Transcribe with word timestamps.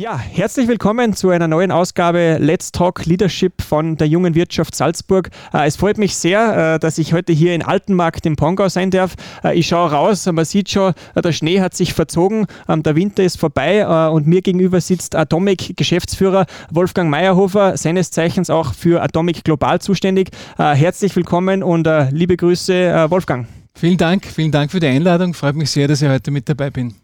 Ja, 0.00 0.16
herzlich 0.16 0.66
willkommen 0.66 1.12
zu 1.12 1.28
einer 1.28 1.46
neuen 1.46 1.70
Ausgabe 1.70 2.38
Let's 2.40 2.72
Talk 2.72 3.04
Leadership 3.04 3.60
von 3.60 3.98
der 3.98 4.06
jungen 4.06 4.34
Wirtschaft 4.34 4.74
Salzburg. 4.74 5.28
Äh, 5.52 5.66
es 5.66 5.76
freut 5.76 5.98
mich 5.98 6.16
sehr, 6.16 6.76
äh, 6.76 6.78
dass 6.78 6.96
ich 6.96 7.12
heute 7.12 7.34
hier 7.34 7.54
in 7.54 7.62
Altenmarkt 7.62 8.24
im 8.24 8.34
Pongau 8.34 8.70
sein 8.70 8.90
darf. 8.90 9.14
Äh, 9.44 9.58
ich 9.58 9.66
schaue 9.68 9.90
raus, 9.90 10.24
man 10.24 10.46
sieht 10.46 10.70
schon, 10.70 10.94
der 11.14 11.32
Schnee 11.32 11.60
hat 11.60 11.74
sich 11.74 11.92
verzogen, 11.92 12.46
ähm, 12.66 12.82
der 12.82 12.96
Winter 12.96 13.22
ist 13.22 13.38
vorbei 13.38 13.86
und 14.08 14.26
mir 14.26 14.40
gegenüber 14.40 14.80
sitzt 14.80 15.14
Atomic 15.14 15.76
Geschäftsführer 15.76 16.46
Wolfgang 16.70 17.10
Meyerhofer, 17.10 17.76
seines 17.76 18.10
Zeichens 18.10 18.48
auch 18.48 18.72
für 18.72 19.02
Atomic 19.02 19.44
Global 19.44 19.82
zuständig. 19.82 20.30
Herzlich 20.56 21.14
willkommen 21.14 21.62
und 21.62 21.86
liebe 22.10 22.38
Grüße, 22.38 23.10
Wolfgang. 23.10 23.46
Vielen 23.74 23.96
Dank, 23.96 24.26
vielen 24.26 24.50
Dank 24.50 24.70
für 24.72 24.80
die 24.80 24.88
Einladung. 24.88 25.32
Freut 25.32 25.56
mich 25.56 25.70
sehr, 25.70 25.88
dass 25.88 26.02
ich 26.02 26.08
heute 26.08 26.30
mit 26.30 26.48
dabei 26.48 26.70
bin. 26.70 26.94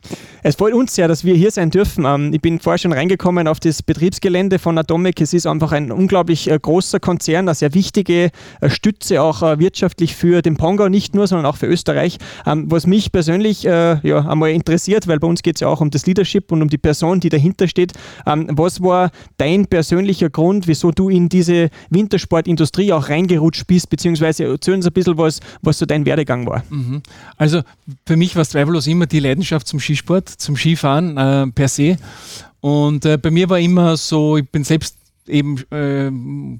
Es 0.42 0.54
freut 0.54 0.74
uns 0.74 0.94
sehr, 0.94 1.08
dass 1.08 1.24
wir 1.24 1.34
hier 1.34 1.50
sein 1.50 1.70
dürfen. 1.70 2.04
Ähm, 2.04 2.32
ich 2.32 2.40
bin 2.40 2.60
vorher 2.60 2.78
schon 2.78 2.92
reingekommen 2.92 3.48
auf 3.48 3.58
das 3.58 3.82
Betriebsgelände 3.82 4.58
von 4.58 4.78
Atomic. 4.78 5.20
Es 5.20 5.32
ist 5.32 5.46
einfach 5.46 5.72
ein 5.72 5.90
unglaublich 5.90 6.50
äh, 6.50 6.56
großer 6.56 7.00
Konzern, 7.00 7.48
eine 7.48 7.54
sehr 7.54 7.74
wichtige 7.74 8.30
äh, 8.60 8.70
Stütze 8.70 9.22
auch 9.22 9.42
äh, 9.42 9.58
wirtschaftlich 9.58 10.14
für 10.14 10.42
den 10.42 10.56
Pongau 10.56 10.88
nicht 10.88 11.14
nur, 11.14 11.26
sondern 11.26 11.46
auch 11.46 11.56
für 11.56 11.66
Österreich. 11.66 12.18
Ähm, 12.46 12.70
was 12.70 12.86
mich 12.86 13.10
persönlich 13.10 13.62
ja, 13.62 14.00
einmal 14.02 14.50
interessiert, 14.50 15.08
weil 15.08 15.18
bei 15.18 15.26
uns 15.26 15.42
geht 15.42 15.56
es 15.56 15.60
ja 15.60 15.68
auch 15.68 15.80
um 15.80 15.90
das 15.90 16.06
Leadership 16.06 16.52
und 16.52 16.62
um 16.62 16.68
die 16.68 16.78
Person, 16.78 17.20
die 17.20 17.28
dahinter 17.28 17.68
steht. 17.68 17.92
Ähm, 18.26 18.48
was 18.52 18.82
war 18.82 19.10
dein 19.38 19.66
persönlicher 19.66 20.30
Grund, 20.30 20.66
wieso 20.66 20.90
du 20.90 21.08
in 21.08 21.28
diese 21.28 21.70
Wintersportindustrie 21.90 22.92
auch 22.92 23.08
reingerutscht 23.08 23.66
bist, 23.66 23.90
beziehungsweise 23.90 24.45
erzähl 24.45 24.74
uns 24.74 24.86
ein 24.86 24.92
bisschen 24.92 25.18
was, 25.18 25.40
was 25.62 25.78
so 25.78 25.86
dein 25.86 26.04
Werdegang 26.06 26.46
war? 26.46 26.55
Mhm. 26.71 27.02
Also 27.37 27.62
für 28.07 28.16
mich 28.16 28.35
war 28.35 28.43
es 28.43 28.51
zweifellos 28.51 28.87
immer 28.87 29.07
die 29.07 29.21
Leidenschaft 29.21 29.66
zum 29.66 29.80
Skisport, 29.80 30.29
zum 30.29 30.57
Skifahren 30.57 31.16
äh, 31.16 31.46
per 31.48 31.68
se. 31.68 31.96
Und 32.60 33.04
äh, 33.04 33.18
bei 33.18 33.30
mir 33.30 33.48
war 33.48 33.59
immer 33.59 33.96
so, 33.96 34.37
ich 34.37 34.48
bin 34.51 34.65
selbst 34.65 34.96
eben, 35.29 35.59
äh, 35.71 36.10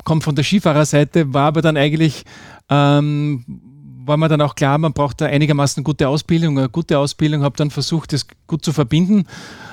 komme 0.05 0.21
von 0.21 0.35
der 0.35 0.45
Skifahrerseite, 0.45 1.33
war 1.33 1.49
aber 1.49 1.63
dann 1.63 1.77
eigentlich, 1.77 2.25
ähm, 2.69 3.45
war 4.07 4.17
mir 4.17 4.29
dann 4.29 4.41
auch 4.41 4.55
klar, 4.55 4.79
man 4.79 4.93
braucht 4.93 5.21
da 5.21 5.27
einigermaßen 5.27 5.83
gute 5.83 6.09
Ausbildung, 6.09 6.59
eine 6.59 6.69
gute 6.69 6.99
Ausbildung, 6.99 7.43
habe 7.43 7.57
dann 7.57 7.71
versucht, 7.71 8.13
das 8.13 8.27
gut 8.47 8.65
zu 8.65 8.73
verbinden. 8.73 9.27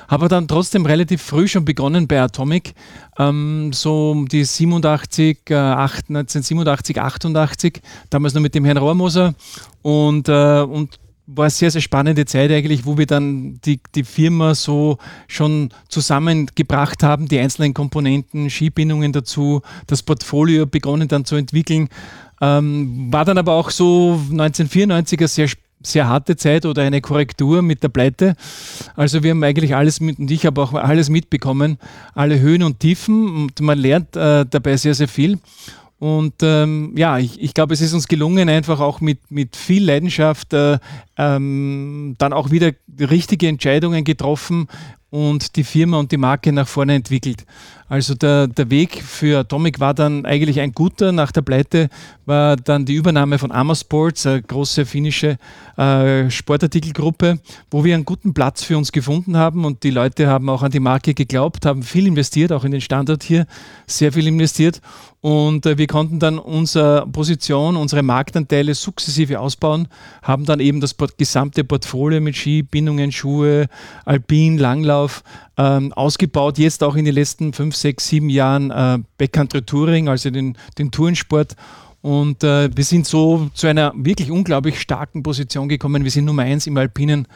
Habe 0.08 0.28
dann 0.28 0.48
trotzdem 0.48 0.86
relativ 0.86 1.22
früh 1.22 1.48
schon 1.48 1.66
begonnen 1.66 2.08
bei 2.08 2.22
Atomic, 2.22 2.74
ähm, 3.18 3.72
so 3.74 4.12
um 4.12 4.28
die 4.28 4.44
87, 4.44 5.40
äh, 5.50 5.56
8, 5.56 6.10
1987, 6.10 7.00
88, 7.00 7.82
damals 8.10 8.34
noch 8.34 8.42
mit 8.42 8.54
dem 8.54 8.66
Herrn 8.66 8.78
Rohrmoser. 8.78 9.34
Und, 9.82 10.28
äh, 10.30 10.62
und 10.62 11.00
war 11.26 11.46
eine 11.46 11.52
sehr, 11.52 11.72
sehr 11.72 11.82
spannende 11.82 12.26
Zeit 12.26 12.52
eigentlich, 12.52 12.86
wo 12.86 12.98
wir 12.98 13.06
dann 13.06 13.60
die, 13.64 13.80
die 13.96 14.04
Firma 14.04 14.56
so 14.56 14.98
schon 15.28 15.70
zusammengebracht 15.88 17.02
haben, 17.02 17.28
die 17.28 17.40
einzelnen 17.40 17.74
Komponenten, 17.74 18.50
Skibindungen 18.50 19.14
dazu, 19.14 19.62
das 19.88 20.04
Portfolio 20.04 20.66
begonnen 20.66 21.08
dann 21.08 21.24
zu 21.24 21.36
entwickeln. 21.36 21.88
Ähm, 22.44 23.08
war 23.10 23.24
dann 23.24 23.38
aber 23.38 23.54
auch 23.54 23.70
so 23.70 24.20
1994 24.32 25.22
ein 25.22 25.28
sehr 25.28 25.48
sehr 25.86 26.08
harte 26.08 26.36
Zeit 26.36 26.66
oder 26.66 26.82
eine 26.82 27.02
Korrektur 27.02 27.62
mit 27.62 27.84
der 27.84 27.90
Pleite. 27.90 28.36
Also 28.96 29.22
wir 29.22 29.32
haben 29.32 29.44
eigentlich 29.44 29.76
alles 29.76 30.00
mit, 30.00 30.18
und 30.18 30.32
ich 30.32 30.46
habe 30.46 30.62
auch 30.62 30.74
alles 30.74 31.10
mitbekommen, 31.10 31.78
alle 32.14 32.40
Höhen 32.40 32.64
und 32.64 32.80
Tiefen 32.80 33.36
und 33.36 33.60
man 33.60 33.78
lernt 33.78 34.16
äh, 34.16 34.46
dabei 34.50 34.78
sehr, 34.78 34.96
sehr 34.96 35.10
viel. 35.10 35.40
Und 36.00 36.36
ähm, 36.42 36.94
ja, 36.98 37.18
ich, 37.18 37.42
ich 37.42 37.54
glaube, 37.54 37.74
es 37.74 37.82
ist 37.82 37.94
uns 37.94 38.08
gelungen, 38.08 38.50
einfach 38.50 38.80
auch 38.80 39.00
mit, 39.00 39.20
mit 39.30 39.56
viel 39.56 39.86
Leidenschaft 39.86 40.54
äh, 40.54 40.78
ähm, 41.18 42.16
dann 42.18 42.34
auch 42.34 42.52
wieder 42.52 42.72
richtige 43.00 43.48
Entscheidungen 43.48 44.04
getroffen 44.04 44.68
und 45.10 45.56
die 45.56 45.64
Firma 45.64 46.00
und 46.00 46.12
die 46.12 46.18
Marke 46.18 46.52
nach 46.52 46.68
vorne 46.68 46.96
entwickelt. 46.96 47.46
Also 47.94 48.16
der, 48.16 48.48
der 48.48 48.72
Weg 48.72 49.04
für 49.04 49.42
Atomic 49.42 49.80
war 49.80 49.94
dann 49.94 50.26
eigentlich 50.26 50.60
ein 50.60 50.72
guter. 50.72 51.12
Nach 51.12 51.32
der 51.32 51.44
Pleite 51.44 51.90
war 52.26 52.56
dann 52.56 52.86
die 52.86 52.96
Übernahme 52.96 53.38
von 53.38 53.52
Ama 53.52 53.76
Sports, 53.76 54.26
eine 54.26 54.42
große 54.42 54.88
finnische 54.88 55.38
äh, 55.78 56.28
Sportartikelgruppe, 56.28 57.38
wo 57.70 57.84
wir 57.84 57.94
einen 57.94 58.04
guten 58.04 58.34
Platz 58.34 58.64
für 58.64 58.80
uns 58.80 58.92
gefunden 58.92 59.38
haben 59.38 59.64
und 59.64 59.84
die 59.84 59.92
Leute 59.92 60.26
haben 60.26 60.50
auch 60.50 60.64
an 60.64 60.72
die 60.72 60.80
Marke 60.80 61.14
geglaubt, 61.14 61.68
haben 61.68 61.84
viel 61.84 62.08
investiert, 62.08 62.52
auch 62.52 62.64
in 62.64 62.72
den 62.72 62.82
Standort 62.82 63.22
hier, 63.22 63.46
sehr 63.86 64.12
viel 64.12 64.26
investiert 64.26 64.82
und 65.24 65.66
äh, 65.66 65.78
wir 65.78 65.88
konnten 65.88 66.20
dann 66.20 66.38
unsere 66.38 67.08
Position, 67.08 67.78
unsere 67.78 68.04
Marktanteile 68.04 68.76
sukzessive 68.76 69.40
ausbauen, 69.40 69.88
haben 70.22 70.44
dann 70.44 70.60
eben 70.60 70.82
das 70.82 70.98
gesamte 71.18 71.64
Portfolio 71.64 72.20
mit 72.20 72.36
Ski, 72.36 72.62
Bindungen, 72.62 73.10
Schuhe, 73.14 73.68
Alpin, 74.04 74.58
Langlauf 74.58 75.24
ähm, 75.56 75.94
ausgebaut. 75.94 76.58
Jetzt 76.58 76.84
auch 76.84 76.98
in 76.98 77.06
den 77.06 77.16
letzten 77.16 77.54
fünf, 77.54 77.74
sechs, 77.84 78.08
sieben 78.08 78.30
Jahren 78.30 78.72
äh, 78.72 79.00
Backcountry 79.18 79.62
Touring, 79.62 80.10
also 80.10 80.32
den, 80.32 80.58
den 80.80 80.90
Tourensport. 80.90 81.56
Und 82.02 82.44
äh, 82.44 82.76
wir 82.76 82.84
sind 82.84 83.06
so 83.06 83.50
zu 83.54 83.68
einer 83.68 83.94
wirklich 83.96 84.32
unglaublich 84.32 84.82
starken 84.82 85.24
Position 85.24 85.70
gekommen. 85.70 86.04
Wir 86.04 86.12
sind 86.12 86.26
Nummer 86.26 86.44
eins 86.44 86.68
im 86.68 86.76
alpinen 86.76 87.28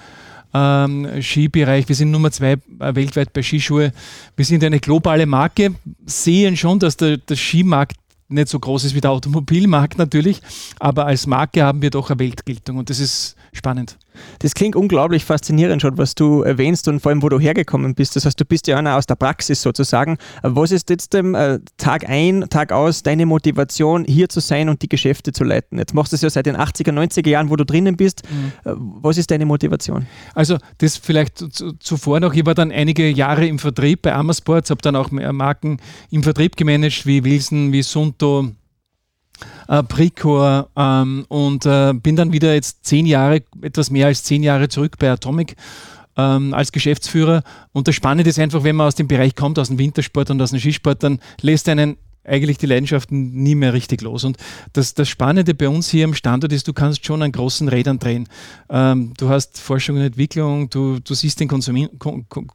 ähm, 0.53 1.21
Skibereich. 1.21 1.87
Wir 1.87 1.95
sind 1.95 2.11
Nummer 2.11 2.31
zwei 2.31 2.53
äh, 2.53 2.95
weltweit 2.95 3.31
bei 3.31 3.43
Skischuhe. 3.43 3.93
Wir 4.35 4.45
sind 4.45 4.63
eine 4.63 4.79
globale 4.79 5.25
Marke, 5.25 5.75
sehen 6.05 6.57
schon, 6.57 6.79
dass 6.79 6.97
der, 6.97 7.17
der 7.17 7.37
Skimarkt 7.37 7.97
nicht 8.29 8.49
so 8.49 8.59
groß 8.59 8.85
ist 8.85 8.95
wie 8.95 9.01
der 9.01 9.11
Automobilmarkt 9.11 9.97
natürlich, 9.97 10.41
aber 10.79 11.05
als 11.05 11.27
Marke 11.27 11.63
haben 11.63 11.81
wir 11.81 11.89
doch 11.89 12.09
eine 12.09 12.19
Weltgeltung 12.19 12.77
und 12.77 12.89
das 12.89 12.99
ist 12.99 13.35
spannend. 13.53 13.97
Das 14.39 14.53
klingt 14.53 14.75
unglaublich 14.75 15.25
faszinierend 15.25 15.81
schon, 15.81 15.97
was 15.97 16.15
du 16.15 16.41
erwähnst 16.41 16.87
und 16.87 16.99
vor 16.99 17.11
allem, 17.11 17.23
wo 17.23 17.29
du 17.29 17.39
hergekommen 17.39 17.95
bist. 17.95 18.15
Das 18.15 18.25
heißt, 18.25 18.39
du 18.39 18.45
bist 18.45 18.67
ja 18.67 18.77
einer 18.77 18.95
aus 18.95 19.05
der 19.05 19.15
Praxis 19.15 19.61
sozusagen. 19.61 20.17
Was 20.43 20.71
ist 20.71 20.89
jetzt 20.89 21.15
ähm, 21.15 21.35
Tag 21.77 22.09
ein, 22.09 22.45
Tag 22.49 22.71
aus 22.71 23.03
deine 23.03 23.25
Motivation, 23.25 24.05
hier 24.05 24.29
zu 24.29 24.39
sein 24.39 24.69
und 24.69 24.81
die 24.81 24.89
Geschäfte 24.89 25.31
zu 25.31 25.43
leiten? 25.43 25.77
Jetzt 25.77 25.93
machst 25.93 26.11
du 26.11 26.15
es 26.15 26.21
ja 26.21 26.29
seit 26.29 26.45
den 26.45 26.57
80er, 26.57 26.91
90er 26.91 27.29
Jahren, 27.29 27.49
wo 27.49 27.55
du 27.55 27.65
drinnen 27.65 27.97
bist. 27.97 28.23
Mhm. 28.29 28.71
Äh, 28.71 28.75
was 29.01 29.17
ist 29.17 29.31
deine 29.31 29.45
Motivation? 29.45 30.07
Also, 30.33 30.57
das 30.79 30.97
vielleicht 30.97 31.43
zuvor 31.79 32.19
noch. 32.19 32.33
Ich 32.33 32.45
war 32.45 32.55
dann 32.55 32.71
einige 32.71 33.09
Jahre 33.09 33.47
im 33.47 33.59
Vertrieb 33.59 34.03
bei 34.03 34.13
Amasports, 34.13 34.69
habe 34.69 34.81
dann 34.81 34.95
auch 34.95 35.11
Marken 35.11 35.77
im 36.11 36.23
Vertrieb 36.23 36.55
gemanagt, 36.55 37.05
wie 37.05 37.23
Wilson, 37.23 37.71
wie 37.71 37.81
Sunto, 37.81 38.51
äh, 39.67 39.83
Precor 39.83 40.69
ähm, 40.75 41.25
und 41.27 41.65
äh, 41.65 41.93
bin 41.93 42.15
dann 42.15 42.31
wieder 42.31 42.53
jetzt 42.53 42.85
zehn 42.85 43.05
Jahre, 43.05 43.43
etwas 43.61 43.89
mehr 43.89 44.07
als 44.07 44.23
zehn 44.23 44.43
Jahre 44.43 44.69
zurück 44.69 44.97
bei 44.99 45.11
Atomic 45.11 45.55
ähm, 46.17 46.53
als 46.53 46.71
Geschäftsführer. 46.71 47.43
Und 47.73 47.87
das 47.87 47.95
Spannende 47.95 48.29
ist 48.29 48.39
einfach, 48.39 48.63
wenn 48.63 48.75
man 48.75 48.87
aus 48.87 48.95
dem 48.95 49.07
Bereich 49.07 49.35
kommt, 49.35 49.59
aus 49.59 49.69
dem 49.69 49.77
Wintersport 49.77 50.29
und 50.31 50.41
aus 50.41 50.51
dem 50.51 50.59
Skisport, 50.59 51.03
dann 51.03 51.19
lässt 51.41 51.69
einen 51.69 51.97
eigentlich 52.27 52.57
die 52.57 52.65
Leidenschaften 52.65 53.31
nie 53.31 53.55
mehr 53.55 53.73
richtig 53.73 54.01
los. 54.01 54.23
Und 54.23 54.37
das, 54.73 54.93
das 54.93 55.09
Spannende 55.09 55.55
bei 55.55 55.69
uns 55.69 55.89
hier 55.89 56.05
am 56.05 56.13
Standort 56.13 56.51
ist, 56.51 56.67
du 56.67 56.73
kannst 56.73 57.05
schon 57.05 57.21
an 57.21 57.31
großen 57.31 57.67
Rädern 57.69 57.99
drehen. 57.99 58.27
Ähm, 58.69 59.13
du 59.17 59.29
hast 59.29 59.59
Forschung 59.59 59.95
und 59.95 60.03
Entwicklung, 60.03 60.69
du, 60.69 60.99
du 60.99 61.13
siehst 61.13 61.39
den 61.39 61.47
Konsum 61.47 61.87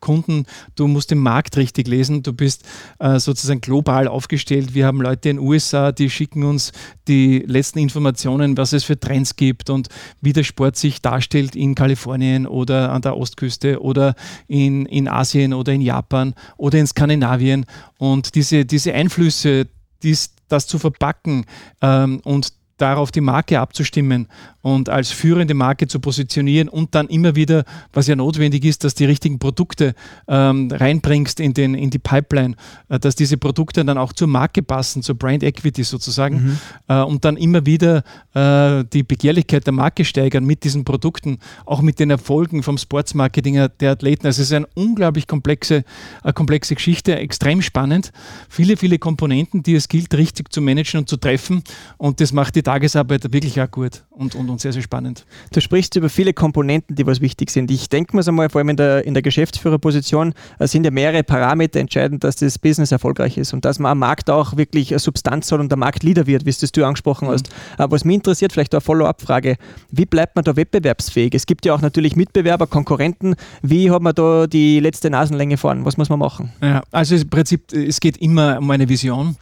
Kunden, 0.00 0.46
du 0.74 0.86
musst 0.86 1.10
den 1.10 1.18
Markt 1.18 1.56
richtig 1.56 1.88
lesen, 1.88 2.22
du 2.22 2.32
bist 2.32 2.64
äh, 2.98 3.18
sozusagen 3.18 3.60
global 3.60 4.08
aufgestellt. 4.08 4.74
Wir 4.74 4.86
haben 4.86 5.00
Leute 5.00 5.30
in 5.30 5.36
den 5.36 5.46
USA, 5.46 5.92
die 5.92 6.10
schicken 6.10 6.44
uns 6.44 6.72
die 7.08 7.44
letzten 7.46 7.78
Informationen, 7.78 8.56
was 8.56 8.72
es 8.72 8.84
für 8.84 8.98
Trends 8.98 9.36
gibt 9.36 9.70
und 9.70 9.88
wie 10.20 10.32
der 10.32 10.44
Sport 10.44 10.76
sich 10.76 11.00
darstellt 11.00 11.56
in 11.56 11.74
Kalifornien 11.74 12.46
oder 12.46 12.92
an 12.92 13.02
der 13.02 13.16
Ostküste 13.16 13.80
oder 13.80 14.14
in, 14.48 14.86
in 14.86 15.08
Asien 15.08 15.54
oder 15.54 15.72
in 15.72 15.80
Japan 15.80 16.34
oder 16.56 16.78
in 16.78 16.86
Skandinavien. 16.86 17.66
Und 17.98 18.34
diese, 18.34 18.64
diese 18.64 18.94
Einflüsse, 18.94 19.61
dies, 20.02 20.34
das 20.48 20.66
zu 20.66 20.78
verpacken 20.78 21.46
ähm, 21.80 22.20
und 22.24 22.52
darauf 22.82 23.12
die 23.12 23.20
Marke 23.20 23.60
abzustimmen 23.60 24.26
und 24.60 24.88
als 24.88 25.10
führende 25.10 25.54
Marke 25.54 25.86
zu 25.86 26.00
positionieren 26.00 26.68
und 26.68 26.94
dann 26.94 27.08
immer 27.08 27.36
wieder, 27.36 27.64
was 27.92 28.08
ja 28.08 28.16
notwendig 28.16 28.64
ist, 28.64 28.82
dass 28.82 28.94
die 28.94 29.04
richtigen 29.04 29.38
Produkte 29.38 29.94
ähm, 30.26 30.68
reinbringst 30.70 31.38
in, 31.40 31.54
den, 31.54 31.74
in 31.74 31.90
die 31.90 32.00
Pipeline, 32.00 32.56
äh, 32.88 32.98
dass 32.98 33.14
diese 33.14 33.36
Produkte 33.36 33.84
dann 33.84 33.98
auch 33.98 34.12
zur 34.12 34.26
Marke 34.26 34.62
passen, 34.62 35.02
zur 35.02 35.16
Brand 35.16 35.44
Equity 35.44 35.84
sozusagen 35.84 36.44
mhm. 36.44 36.58
äh, 36.88 37.02
und 37.02 37.24
dann 37.24 37.36
immer 37.36 37.66
wieder 37.66 38.02
äh, 38.34 38.84
die 38.92 39.04
Begehrlichkeit 39.04 39.64
der 39.66 39.72
Marke 39.72 40.04
steigern 40.04 40.44
mit 40.44 40.64
diesen 40.64 40.84
Produkten, 40.84 41.38
auch 41.64 41.82
mit 41.82 42.00
den 42.00 42.10
Erfolgen 42.10 42.64
vom 42.64 42.78
Sportsmarketing 42.78 43.68
der 43.80 43.90
Athleten. 43.92 44.26
Also 44.26 44.42
es 44.42 44.50
ist 44.50 44.56
eine 44.56 44.66
unglaublich 44.74 45.28
komplexe, 45.28 45.84
eine 46.22 46.32
komplexe 46.32 46.74
Geschichte, 46.74 47.16
extrem 47.16 47.62
spannend. 47.62 48.12
Viele, 48.48 48.76
viele 48.76 48.98
Komponenten, 48.98 49.62
die 49.62 49.74
es 49.74 49.88
gilt, 49.88 50.14
richtig 50.14 50.52
zu 50.52 50.60
managen 50.60 51.00
und 51.00 51.08
zu 51.08 51.16
treffen 51.16 51.62
und 51.96 52.20
das 52.20 52.32
macht 52.32 52.54
die 52.56 52.62
Tagesarbeit 52.72 53.30
wirklich 53.34 53.60
auch 53.60 53.70
gut 53.70 54.02
und, 54.08 54.34
und, 54.34 54.48
und 54.48 54.58
sehr, 54.58 54.72
sehr 54.72 54.80
spannend. 54.80 55.26
Du 55.52 55.60
sprichst 55.60 55.94
über 55.96 56.08
viele 56.08 56.32
Komponenten, 56.32 56.96
die 56.96 57.06
was 57.06 57.20
wichtig 57.20 57.50
sind. 57.50 57.70
Ich 57.70 57.90
denke 57.90 58.16
mir 58.16 58.26
einmal, 58.26 58.48
vor 58.48 58.60
allem 58.60 58.70
in 58.70 58.76
der, 58.78 59.04
in 59.04 59.12
der 59.12 59.22
Geschäftsführerposition 59.22 60.32
äh, 60.58 60.66
sind 60.66 60.84
ja 60.84 60.90
mehrere 60.90 61.22
Parameter 61.22 61.80
entscheidend, 61.80 62.24
dass 62.24 62.36
das 62.36 62.58
Business 62.58 62.90
erfolgreich 62.90 63.36
ist 63.36 63.52
und 63.52 63.66
dass 63.66 63.78
man 63.78 63.92
am 63.92 63.98
Markt 63.98 64.30
auch 64.30 64.56
wirklich 64.56 64.94
Substanz 64.96 65.52
hat 65.52 65.60
und 65.60 65.68
der 65.68 65.76
Marktleader 65.76 66.26
wird, 66.26 66.46
wie 66.46 66.48
es 66.48 66.72
du 66.72 66.86
angesprochen 66.86 67.28
mhm. 67.28 67.32
hast. 67.32 67.50
Aber 67.76 67.94
was 67.94 68.06
mich 68.06 68.14
interessiert, 68.14 68.54
vielleicht 68.54 68.72
eine 68.72 68.80
Follow-up-Frage, 68.80 69.56
wie 69.90 70.06
bleibt 70.06 70.34
man 70.34 70.44
da 70.44 70.56
wettbewerbsfähig? 70.56 71.34
Es 71.34 71.44
gibt 71.44 71.66
ja 71.66 71.74
auch 71.74 71.82
natürlich 71.82 72.16
Mitbewerber, 72.16 72.66
Konkurrenten. 72.66 73.34
Wie 73.60 73.90
hat 73.90 74.00
man 74.00 74.14
da 74.14 74.46
die 74.46 74.80
letzte 74.80 75.10
Nasenlänge 75.10 75.58
vorn? 75.58 75.84
Was 75.84 75.98
muss 75.98 76.08
man 76.08 76.20
machen? 76.20 76.52
Ja, 76.62 76.82
also 76.90 77.16
im 77.16 77.28
Prinzip, 77.28 77.70
es 77.74 78.00
geht 78.00 78.16
immer 78.16 78.58
um 78.58 78.70
eine 78.70 78.88
Vision. 78.88 79.36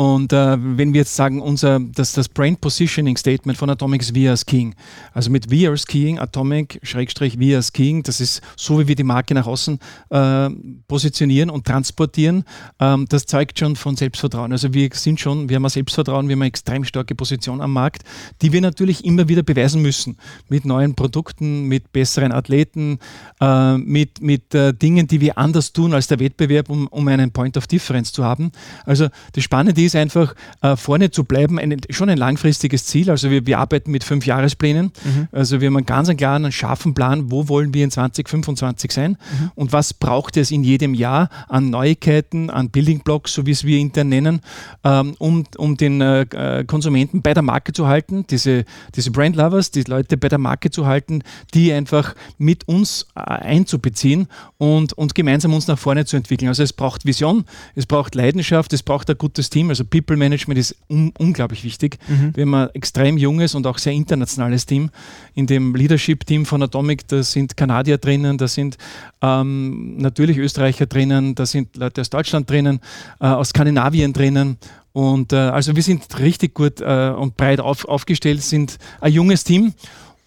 Und 0.00 0.32
äh, 0.32 0.56
wenn 0.58 0.94
wir 0.94 1.02
jetzt 1.02 1.14
sagen, 1.14 1.42
unser, 1.42 1.78
das, 1.78 2.14
das 2.14 2.26
Brand 2.26 2.62
Positioning 2.62 3.18
Statement 3.18 3.58
von 3.58 3.68
Atomic 3.68 4.00
ist 4.00 4.16
We 4.16 4.30
as 4.30 4.46
King. 4.46 4.74
Also 5.12 5.30
mit 5.30 5.50
We 5.50 5.68
are 5.68 5.76
King, 5.76 6.18
Atomic, 6.18 6.80
Schrägstrich 6.82 7.38
We 7.38 7.54
as 7.54 7.70
King, 7.70 8.02
das 8.02 8.18
ist 8.18 8.40
so, 8.56 8.80
wie 8.80 8.88
wir 8.88 8.94
die 8.94 9.02
Marke 9.02 9.34
nach 9.34 9.46
außen 9.46 9.78
äh, 10.08 10.48
positionieren 10.88 11.50
und 11.50 11.66
transportieren. 11.66 12.44
Ähm, 12.78 13.04
das 13.10 13.26
zeigt 13.26 13.58
schon 13.58 13.76
von 13.76 13.94
Selbstvertrauen. 13.94 14.52
Also 14.52 14.72
wir 14.72 14.88
sind 14.94 15.20
schon, 15.20 15.50
wir 15.50 15.56
haben 15.56 15.66
ein 15.66 15.70
Selbstvertrauen, 15.70 16.28
wir 16.28 16.32
haben 16.32 16.40
eine 16.40 16.48
extrem 16.48 16.84
starke 16.84 17.14
Position 17.14 17.60
am 17.60 17.74
Markt, 17.74 18.02
die 18.40 18.54
wir 18.54 18.62
natürlich 18.62 19.04
immer 19.04 19.28
wieder 19.28 19.42
beweisen 19.42 19.82
müssen. 19.82 20.16
Mit 20.48 20.64
neuen 20.64 20.94
Produkten, 20.94 21.64
mit 21.64 21.92
besseren 21.92 22.32
Athleten, 22.32 23.00
äh, 23.38 23.76
mit, 23.76 24.22
mit 24.22 24.54
äh, 24.54 24.72
Dingen, 24.72 25.08
die 25.08 25.20
wir 25.20 25.36
anders 25.36 25.74
tun 25.74 25.92
als 25.92 26.06
der 26.06 26.20
Wettbewerb, 26.20 26.70
um, 26.70 26.86
um 26.86 27.06
einen 27.06 27.32
Point 27.32 27.58
of 27.58 27.66
Difference 27.66 28.12
zu 28.12 28.24
haben. 28.24 28.50
Also 28.86 29.08
das 29.34 29.44
Spannende 29.44 29.82
ist, 29.82 29.89
ist 29.94 30.00
einfach, 30.00 30.34
äh, 30.62 30.76
vorne 30.76 31.10
zu 31.10 31.24
bleiben, 31.24 31.58
ein, 31.58 31.76
schon 31.90 32.08
ein 32.08 32.18
langfristiges 32.18 32.86
Ziel. 32.86 33.10
Also 33.10 33.30
wir, 33.30 33.46
wir 33.46 33.58
arbeiten 33.58 33.90
mit 33.90 34.04
fünf 34.04 34.26
Jahresplänen. 34.26 34.92
Mhm. 35.04 35.28
Also 35.32 35.60
wir 35.60 35.68
haben 35.68 35.76
einen 35.76 35.86
ganz 35.86 36.08
einen 36.08 36.18
klaren, 36.18 36.44
einen 36.44 36.52
scharfen 36.52 36.94
Plan, 36.94 37.30
wo 37.30 37.48
wollen 37.48 37.74
wir 37.74 37.84
in 37.84 37.90
2025 37.90 38.92
sein 38.92 39.12
mhm. 39.12 39.50
und 39.54 39.72
was 39.72 39.94
braucht 39.94 40.36
es 40.36 40.50
in 40.50 40.64
jedem 40.64 40.94
Jahr 40.94 41.28
an 41.48 41.70
Neuigkeiten, 41.70 42.50
an 42.50 42.70
Building 42.70 43.00
Blocks, 43.00 43.34
so 43.34 43.46
wie 43.46 43.50
es 43.50 43.64
wir 43.64 43.78
intern 43.78 44.08
nennen, 44.08 44.40
ähm, 44.84 45.14
um, 45.18 45.44
um 45.56 45.76
den 45.76 46.00
äh, 46.00 46.22
äh, 46.22 46.64
Konsumenten 46.64 47.22
bei 47.22 47.34
der 47.34 47.42
Marke 47.42 47.72
zu 47.72 47.86
halten, 47.86 48.26
diese, 48.28 48.64
diese 48.94 49.10
Brand 49.10 49.36
Lovers, 49.36 49.70
die 49.70 49.82
Leute 49.82 50.16
bei 50.16 50.28
der 50.28 50.38
Marke 50.38 50.70
zu 50.70 50.86
halten, 50.86 51.22
die 51.54 51.72
einfach 51.72 52.14
mit 52.38 52.68
uns 52.68 53.06
äh, 53.14 53.20
einzubeziehen 53.20 54.28
und, 54.58 54.92
und 54.92 55.14
gemeinsam 55.14 55.54
uns 55.54 55.66
nach 55.66 55.78
vorne 55.78 56.04
zu 56.04 56.16
entwickeln. 56.16 56.48
Also 56.48 56.62
es 56.62 56.72
braucht 56.72 57.04
Vision, 57.06 57.44
es 57.74 57.86
braucht 57.86 58.14
Leidenschaft, 58.14 58.72
es 58.72 58.82
braucht 58.82 59.10
ein 59.10 59.18
gutes 59.18 59.50
Team. 59.50 59.69
Also 59.70 59.80
also 59.80 59.88
People 59.88 60.16
Management 60.16 60.58
ist 60.58 60.76
un 60.88 61.12
unglaublich 61.18 61.64
wichtig. 61.64 61.98
Mhm. 62.06 62.36
Wir 62.36 62.42
haben 62.42 62.54
ein 62.54 62.68
extrem 62.74 63.16
junges 63.16 63.54
und 63.54 63.66
auch 63.66 63.78
sehr 63.78 63.92
internationales 63.92 64.66
Team. 64.66 64.90
In 65.34 65.46
dem 65.46 65.74
Leadership-Team 65.74 66.44
von 66.44 66.62
Atomic, 66.62 67.08
da 67.08 67.22
sind 67.22 67.56
Kanadier 67.56 67.96
drinnen, 67.96 68.36
da 68.36 68.46
sind 68.46 68.76
ähm, 69.22 69.96
natürlich 69.96 70.36
Österreicher 70.36 70.86
drinnen, 70.86 71.34
da 71.34 71.46
sind 71.46 71.76
Leute 71.76 72.02
aus 72.02 72.10
Deutschland 72.10 72.48
drinnen, 72.50 72.80
äh, 73.20 73.26
aus 73.26 73.48
Skandinavien 73.50 74.12
drinnen. 74.12 74.58
Und 74.92 75.32
äh, 75.32 75.36
also 75.36 75.74
wir 75.76 75.82
sind 75.82 76.18
richtig 76.18 76.54
gut 76.54 76.80
äh, 76.80 77.14
und 77.16 77.36
breit 77.36 77.60
auf, 77.60 77.86
aufgestellt, 77.86 78.42
sind 78.42 78.76
ein 79.00 79.12
junges 79.12 79.44
Team 79.44 79.72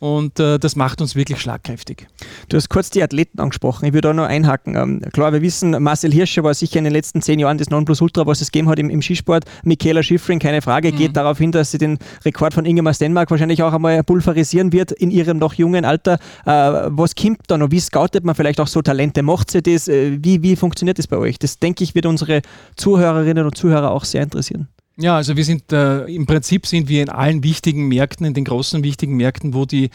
und 0.03 0.37
äh, 0.37 0.59
das 0.59 0.75
macht 0.75 0.99
uns 0.99 1.15
wirklich 1.15 1.39
schlagkräftig. 1.39 2.07
Du 2.49 2.57
hast 2.57 2.67
kurz 2.67 2.89
die 2.89 3.01
Athleten 3.01 3.39
angesprochen. 3.39 3.85
Ich 3.85 3.93
würde 3.93 4.09
da 4.09 4.13
noch 4.13 4.25
einhaken. 4.25 4.75
Ähm, 4.75 5.01
klar, 5.13 5.31
wir 5.31 5.41
wissen, 5.41 5.81
Marcel 5.81 6.11
Hirscher 6.11 6.43
war 6.43 6.53
sicher 6.53 6.77
in 6.79 6.83
den 6.83 6.91
letzten 6.91 7.21
zehn 7.21 7.39
Jahren 7.39 7.57
das 7.57 7.69
Nonplusultra, 7.69 8.27
was 8.27 8.41
es 8.41 8.51
gegeben 8.51 8.67
hat 8.67 8.79
im, 8.79 8.89
im 8.89 9.01
Skisport. 9.01 9.45
Michaela 9.63 10.03
Schifrin, 10.03 10.39
keine 10.39 10.61
Frage, 10.61 10.91
mhm. 10.91 10.97
geht 10.97 11.15
darauf 11.15 11.37
hin, 11.37 11.53
dass 11.53 11.71
sie 11.71 11.77
den 11.77 11.99
Rekord 12.25 12.53
von 12.53 12.65
Ingemar 12.65 12.93
Stenmark 12.93 13.31
wahrscheinlich 13.31 13.63
auch 13.63 13.71
einmal 13.71 14.03
pulverisieren 14.03 14.73
wird 14.73 14.91
in 14.91 15.09
ihrem 15.09 15.37
noch 15.37 15.53
jungen 15.53 15.85
Alter. 15.85 16.15
Äh, 16.45 16.49
was 16.51 17.15
kommt 17.15 17.39
da 17.47 17.57
noch? 17.57 17.71
Wie 17.71 17.79
scoutet 17.79 18.25
man 18.25 18.35
vielleicht 18.35 18.59
auch 18.59 18.67
so 18.67 18.81
Talente? 18.81 19.23
Macht 19.23 19.51
sie 19.51 19.61
das? 19.61 19.87
Äh, 19.87 20.17
wie, 20.21 20.43
wie 20.43 20.57
funktioniert 20.57 20.99
das 20.99 21.07
bei 21.07 21.15
euch? 21.15 21.39
Das 21.39 21.59
denke 21.59 21.81
ich, 21.85 21.95
wird 21.95 22.07
unsere 22.07 22.41
Zuhörerinnen 22.75 23.45
und 23.45 23.55
Zuhörer 23.57 23.91
auch 23.91 24.03
sehr 24.03 24.23
interessieren. 24.23 24.67
Ja, 24.95 25.15
also 25.15 25.35
wir 25.35 25.43
sind 25.43 25.71
äh, 25.71 26.05
im 26.05 26.27
Prinzip 26.27 26.67
sind 26.67 26.87
wir 26.87 27.01
in 27.01 27.09
allen 27.09 27.43
wichtigen 27.43 27.87
Märkten, 27.87 28.27
in 28.27 28.35
den 28.35 28.45
großen 28.45 28.83
wichtigen 28.83 29.15
Märkten, 29.17 29.55
wo 29.55 29.65
die, 29.65 29.89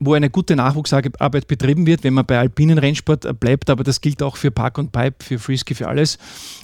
wo 0.00 0.14
eine 0.14 0.28
gute 0.28 0.56
Nachwuchsarbeit 0.56 1.46
betrieben 1.46 1.86
wird, 1.86 2.02
wenn 2.02 2.14
man 2.14 2.26
bei 2.26 2.36
alpinen 2.36 2.76
Rennsport 2.76 3.26
äh, 3.26 3.32
bleibt, 3.32 3.70
aber 3.70 3.84
das 3.84 4.00
gilt 4.00 4.24
auch 4.24 4.36
für 4.36 4.50
Park 4.50 4.78
und 4.78 4.90
Pipe, 4.90 5.24
für 5.24 5.38
Freeski, 5.38 5.76
für 5.76 5.86
alles. 5.86 6.18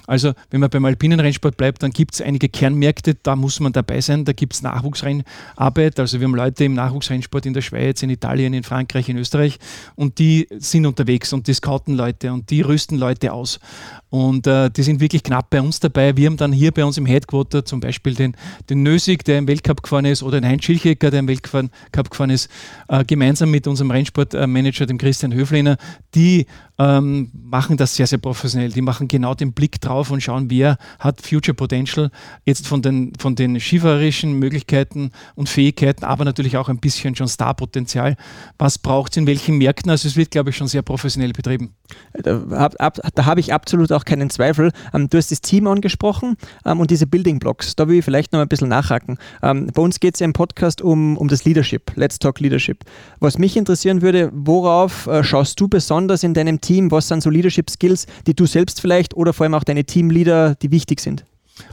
Also 0.05 0.33
wenn 0.49 0.59
man 0.59 0.69
beim 0.69 0.83
alpinen 0.83 1.21
Rennsport 1.21 1.55
bleibt, 1.55 1.81
dann 1.81 1.91
gibt 1.91 2.15
es 2.15 2.21
einige 2.21 2.49
Kernmärkte, 2.49 3.15
da 3.23 3.37
muss 3.37 3.61
man 3.61 3.71
dabei 3.71 4.01
sein, 4.01 4.25
da 4.25 4.33
gibt 4.33 4.53
es 4.53 4.61
Nachwuchsrennarbeit. 4.63 5.97
Also 5.97 6.19
wir 6.19 6.27
haben 6.27 6.35
Leute 6.35 6.65
im 6.65 6.73
Nachwuchsrennsport 6.73 7.45
in 7.45 7.53
der 7.53 7.61
Schweiz, 7.61 8.03
in 8.03 8.09
Italien, 8.09 8.53
in 8.53 8.63
Frankreich, 8.63 9.07
in 9.07 9.17
Österreich 9.17 9.59
und 9.95 10.19
die 10.19 10.45
sind 10.59 10.85
unterwegs 10.85 11.31
und 11.31 11.47
die 11.47 11.53
scouten 11.53 11.95
Leute 11.95 12.33
und 12.33 12.49
die 12.49 12.59
rüsten 12.59 12.97
Leute 12.97 13.31
aus. 13.31 13.61
Und 14.09 14.47
äh, 14.47 14.69
die 14.69 14.83
sind 14.83 14.99
wirklich 15.01 15.23
knapp 15.23 15.49
bei 15.49 15.61
uns 15.61 15.79
dabei. 15.79 16.15
Wir 16.15 16.27
haben 16.27 16.37
dann 16.37 16.53
hier 16.53 16.71
bei 16.71 16.85
uns 16.85 16.97
im 16.97 17.05
Headquarter 17.05 17.65
zum 17.65 17.76
Beispiel 17.79 18.13
den, 18.15 18.35
den 18.69 18.83
Nösig, 18.83 19.23
der 19.25 19.37
im 19.37 19.47
Weltcup 19.47 19.83
gefahren 19.83 20.05
ist, 20.05 20.23
oder 20.23 20.41
den 20.41 20.49
Heinz 20.49 20.63
Schilchecker, 20.65 21.11
der 21.11 21.19
im 21.19 21.27
Weltcup 21.27 22.09
gefahren 22.09 22.29
ist, 22.29 22.49
äh, 22.87 23.03
gemeinsam 23.05 23.51
mit 23.51 23.67
unserem 23.67 23.91
Rennsportmanager, 23.91 24.85
dem 24.85 24.97
Christian 24.97 25.33
Höfliner. 25.33 25.77
Die 26.15 26.45
ähm, 26.79 27.31
machen 27.33 27.77
das 27.77 27.95
sehr, 27.95 28.07
sehr 28.07 28.19
professionell. 28.19 28.71
Die 28.71 28.81
machen 28.81 29.07
genau 29.07 29.33
den 29.33 29.53
Blick 29.53 29.81
drauf 29.81 30.11
und 30.11 30.21
schauen, 30.21 30.49
wer 30.49 30.77
hat 30.99 31.21
Future 31.21 31.55
Potential 31.55 32.11
jetzt 32.45 32.67
von 32.67 32.81
den, 32.81 33.13
von 33.17 33.35
den 33.35 33.59
skifahrerischen 33.59 34.33
Möglichkeiten 34.33 35.11
und 35.35 35.49
Fähigkeiten, 35.49 36.05
aber 36.05 36.25
natürlich 36.25 36.57
auch 36.57 36.69
ein 36.69 36.77
bisschen 36.79 37.15
schon 37.15 37.27
Starpotenzial. 37.27 38.15
Was 38.59 38.77
braucht 38.77 39.13
es 39.13 39.17
in 39.17 39.27
welchen 39.27 39.57
Märkten? 39.57 39.89
Also 39.89 40.07
es 40.07 40.15
wird, 40.15 40.31
glaube 40.31 40.51
ich, 40.51 40.57
schon 40.57 40.67
sehr 40.67 40.83
professionell 40.83 41.33
betrieben. 41.33 41.73
Da 42.13 42.43
habe 42.51 42.77
hab 42.79 43.37
ich 43.37 43.53
absolut 43.53 43.91
auch 43.91 44.05
keinen 44.05 44.29
Zweifel. 44.29 44.71
Ähm, 44.93 45.09
du 45.09 45.17
hast 45.17 45.31
das 45.31 45.41
Team 45.41 45.67
angesprochen 45.67 46.37
ähm, 46.65 46.79
und 46.79 46.91
diese 46.91 47.07
Building 47.07 47.39
Blocks. 47.39 47.75
Da 47.75 47.87
will 47.87 47.99
ich 47.99 48.05
vielleicht 48.05 48.33
noch 48.33 48.39
ein 48.39 48.47
bisschen 48.47 48.69
nachhaken. 48.69 49.17
Ähm, 49.41 49.67
bei 49.73 49.81
uns 49.81 49.99
geht 49.99 50.15
es 50.15 50.19
ja 50.19 50.25
im 50.25 50.33
Podcast 50.33 50.81
um, 50.81 51.17
um 51.17 51.27
das 51.27 51.43
Leadership. 51.45 51.91
Let's 51.95 52.19
Talk 52.19 52.39
Leadership. 52.39 52.83
Was 53.19 53.37
mich 53.37 53.57
interessieren 53.57 54.01
würde, 54.01 54.31
worauf 54.33 55.07
äh, 55.07 55.23
schaust 55.23 55.59
du 55.59 55.67
besonders 55.67 56.23
in 56.23 56.35
deinem 56.35 56.61
Team? 56.61 56.66
Was 56.91 57.07
sind 57.07 57.23
so 57.23 57.29
Leadership 57.29 57.69
Skills, 57.69 58.07
die 58.25 58.35
du 58.35 58.45
selbst 58.45 58.81
vielleicht 58.81 59.15
oder 59.15 59.33
vor 59.33 59.45
allem 59.45 59.53
auch 59.53 59.63
deine 59.63 59.85
Teamleader, 59.85 60.55
die 60.55 60.71
wichtig 60.71 60.99
sind? 60.99 61.25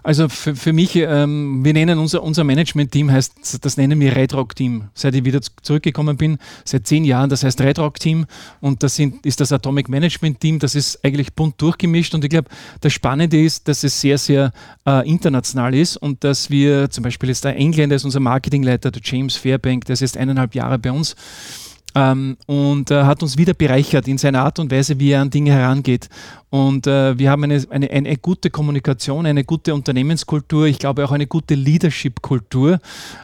Also 0.03 0.29
für, 0.29 0.55
für 0.55 0.73
mich, 0.73 0.97
ähm, 0.97 1.65
wir 1.65 1.73
nennen 1.73 1.99
unser, 1.99 2.23
unser 2.23 2.45
Management-Team, 2.45 3.11
heißt, 3.11 3.65
das 3.65 3.77
nennen 3.77 4.01
wir 4.01 4.17
Red 4.17 4.35
Rock 4.35 4.55
Team. 4.55 4.85
Seit 4.95 5.15
ich 5.15 5.25
wieder 5.25 5.41
zurückgekommen 5.63 6.17
bin, 6.17 6.39
seit 6.65 6.87
zehn 6.87 7.05
Jahren, 7.05 7.31
das 7.31 7.43
heißt 7.43 7.61
Red 7.61 7.79
Rock 7.79 7.99
Team 7.99 8.27
und 8.61 8.83
das 8.83 8.97
sind, 8.97 9.25
ist 9.27 9.41
das 9.41 9.53
Atomic 9.53 9.89
Management 9.89 10.41
Team, 10.41 10.59
das 10.59 10.75
ist 10.75 11.05
eigentlich 11.05 11.35
bunt 11.35 11.61
durchgemischt 11.61 12.15
und 12.15 12.25
ich 12.25 12.31
glaube, 12.31 12.49
das 12.81 12.93
Spannende 12.93 13.41
ist, 13.43 13.69
dass 13.69 13.85
es 13.85 14.01
sehr, 14.01 14.19
sehr 14.19 14.53
äh, 14.87 15.09
international 15.09 15.75
ist 15.75 15.97
und 15.97 16.25
dass 16.25 16.51
wir 16.51 16.91
zum 16.91 17.05
Beispiel 17.05 17.29
jetzt 17.29 17.45
der 17.45 17.57
Engländer 17.57 17.97
ist 17.97 18.05
unser 18.05 18.21
Marketingleiter, 18.21 18.91
der 18.91 19.03
James 19.05 19.37
Fairbank, 19.37 19.85
der 19.87 19.95
ist 19.95 20.01
jetzt 20.01 20.17
eineinhalb 20.17 20.55
Jahre 20.55 20.79
bei 20.79 20.93
uns 20.93 21.15
ähm, 21.95 22.37
und 22.47 22.91
äh, 22.91 23.05
hat 23.05 23.23
uns 23.23 23.39
wieder 23.39 23.55
bereichert 23.55 24.09
in 24.09 24.19
seiner 24.19 24.43
Art 24.43 24.59
und 24.59 24.71
Weise, 24.71 24.99
wie 24.99 25.11
er 25.11 25.21
an 25.21 25.31
Dinge 25.31 25.53
herangeht. 25.53 26.09
Und 26.51 26.87
äh, 26.87 27.19
wir 27.19 27.31
haben 27.31 27.45
eine, 27.45 27.65
eine, 27.71 27.91
eine, 27.91 28.17
gute 28.17 28.51
Kommunikation, 28.51 29.27
eine 29.27 29.43
gute 29.45 29.75
Unternehmenskultur, 29.75 30.67
ich 30.67 30.79
glaube 30.79 31.05
auch 31.05 31.13
eine 31.13 31.27
gute 31.27 31.55
Leadership-Kultur. 31.55 32.81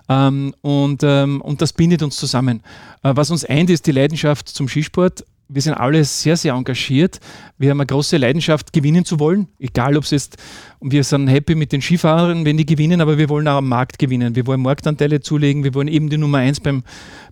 Ähm, 0.09 0.55
und, 0.63 1.03
ähm, 1.05 1.41
und 1.41 1.63
das 1.63 1.73
bindet 1.73 2.03
uns 2.03 2.17
zusammen. 2.17 2.61
Äh, 3.03 3.13
was 3.15 3.31
uns 3.31 3.45
eint, 3.45 3.71
ist 3.71 3.87
die 3.87 3.93
Leidenschaft 3.93 4.49
zum 4.49 4.69
Skisport 4.69 5.25
wir 5.53 5.63
sind 5.63 5.75
alle 5.75 6.05
sehr, 6.05 6.37
sehr 6.37 6.55
engagiert. 6.55 7.19
Wir 7.59 7.71
haben 7.71 7.81
eine 7.81 7.87
große 7.87 8.17
Leidenschaft, 8.17 8.73
gewinnen 8.73 9.05
zu 9.05 9.19
wollen. 9.19 9.49
Egal, 9.59 9.97
ob 9.97 10.05
es 10.05 10.13
jetzt, 10.13 10.37
und 10.79 10.93
wir 10.93 11.05
sind 11.05 11.29
happy 11.29 11.55
mit 11.55 11.73
den 11.73 11.83
Skifahrern, 11.83 12.45
wenn 12.45 12.57
die 12.57 12.65
gewinnen, 12.65 13.01
aber 13.01 13.19
wir 13.19 13.29
wollen 13.29 13.47
auch 13.49 13.59
am 13.59 13.69
Markt 13.69 13.99
gewinnen. 13.99 14.35
Wir 14.37 14.47
wollen 14.47 14.63
Marktanteile 14.63 15.21
zulegen. 15.21 15.65
Wir 15.65 15.75
wollen 15.75 15.89
eben 15.89 16.09
die 16.09 16.17
Nummer 16.17 16.39
eins 16.39 16.61
beim, 16.61 16.85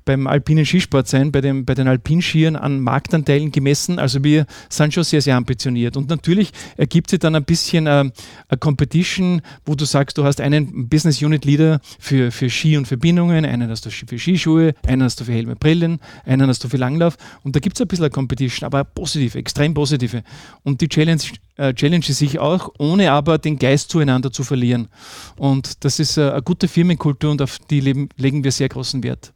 beim 0.05 0.27
alpinen 0.27 0.67
Skisport 0.67 1.07
sein, 1.07 1.33
bei, 1.33 1.41
dem, 1.41 1.65
bei 1.65 1.75
den 1.75 1.87
Alpinskiern 1.87 2.57
an 2.57 2.81
Marktanteilen 2.81 3.53
gemessen. 3.53 3.99
Also 3.99 4.25
wir 4.25 4.47
sind 4.69 4.93
schon 4.93 5.05
sehr, 5.05 5.23
sehr 5.23 5.37
ambitioniert. 5.37 5.97
Und 5.97 6.11
natürlich 6.11 6.51
ergibt 6.77 7.11
sich 7.11 7.21
dann 7.21 7.35
ein 7.35 7.45
bisschen 7.45 7.87
äh, 7.87 7.91
eine 7.91 8.13
Competition, 8.59 9.41
wo 9.65 9.77
du 9.77 9.85
sagst, 9.85 10.19
du 10.19 10.25
hast 10.25 10.41
einen 10.41 10.89
Business 10.89 11.23
Unit 11.23 11.45
Leader 11.45 11.81
für, 11.99 12.33
für 12.33 12.51
Ski 12.51 12.77
und 12.77 12.89
Verbindungen, 12.89 13.45
einen 13.45 13.71
hast 13.71 13.87
du 13.87 13.91
für 13.91 14.19
Skischuhe, 14.19 14.75
einen 14.87 15.03
hast 15.05 15.21
du 15.21 15.25
für 15.25 15.33
Helme, 15.33 15.57
Brillen, 15.57 16.01
einen 16.25 16.49
hast 16.49 16.65
du 16.65 16.69
für 16.69 16.77
Langlauf. 16.77 17.17
Und 17.45 17.55
da 17.55 17.61
gibt 17.61 17.77
es 17.77 17.81
ein 17.81 17.89
bisschen 17.89 18.08
eine 18.09 18.15
Competition, 18.15 18.67
aber 18.67 18.85
positive, 18.85 19.39
extrem 19.39 19.75
positive. 19.75 20.23
Und 20.65 20.81
die 20.81 20.89
Challenge 20.89 21.23
äh, 21.57 21.75
challenge 21.75 22.05
sich 22.05 22.39
auch, 22.39 22.71
ohne 22.79 23.11
aber 23.13 23.39
den 23.39 23.59
Geist 23.59 23.91
zueinander 23.91 24.33
zu 24.33 24.45
verlieren. 24.45 24.89
Und 25.37 25.85
das 25.85 25.99
ist 25.99 26.17
äh, 26.17 26.31
eine 26.31 26.43
gute 26.43 26.69
Firmenkultur 26.69 27.31
und 27.31 27.43
auf 27.43 27.59
die 27.71 27.81
leben, 27.81 28.09
legen 28.17 28.45
wir 28.45 28.53
sehr 28.53 28.69
großen 28.69 29.03
Wert. 29.03 29.33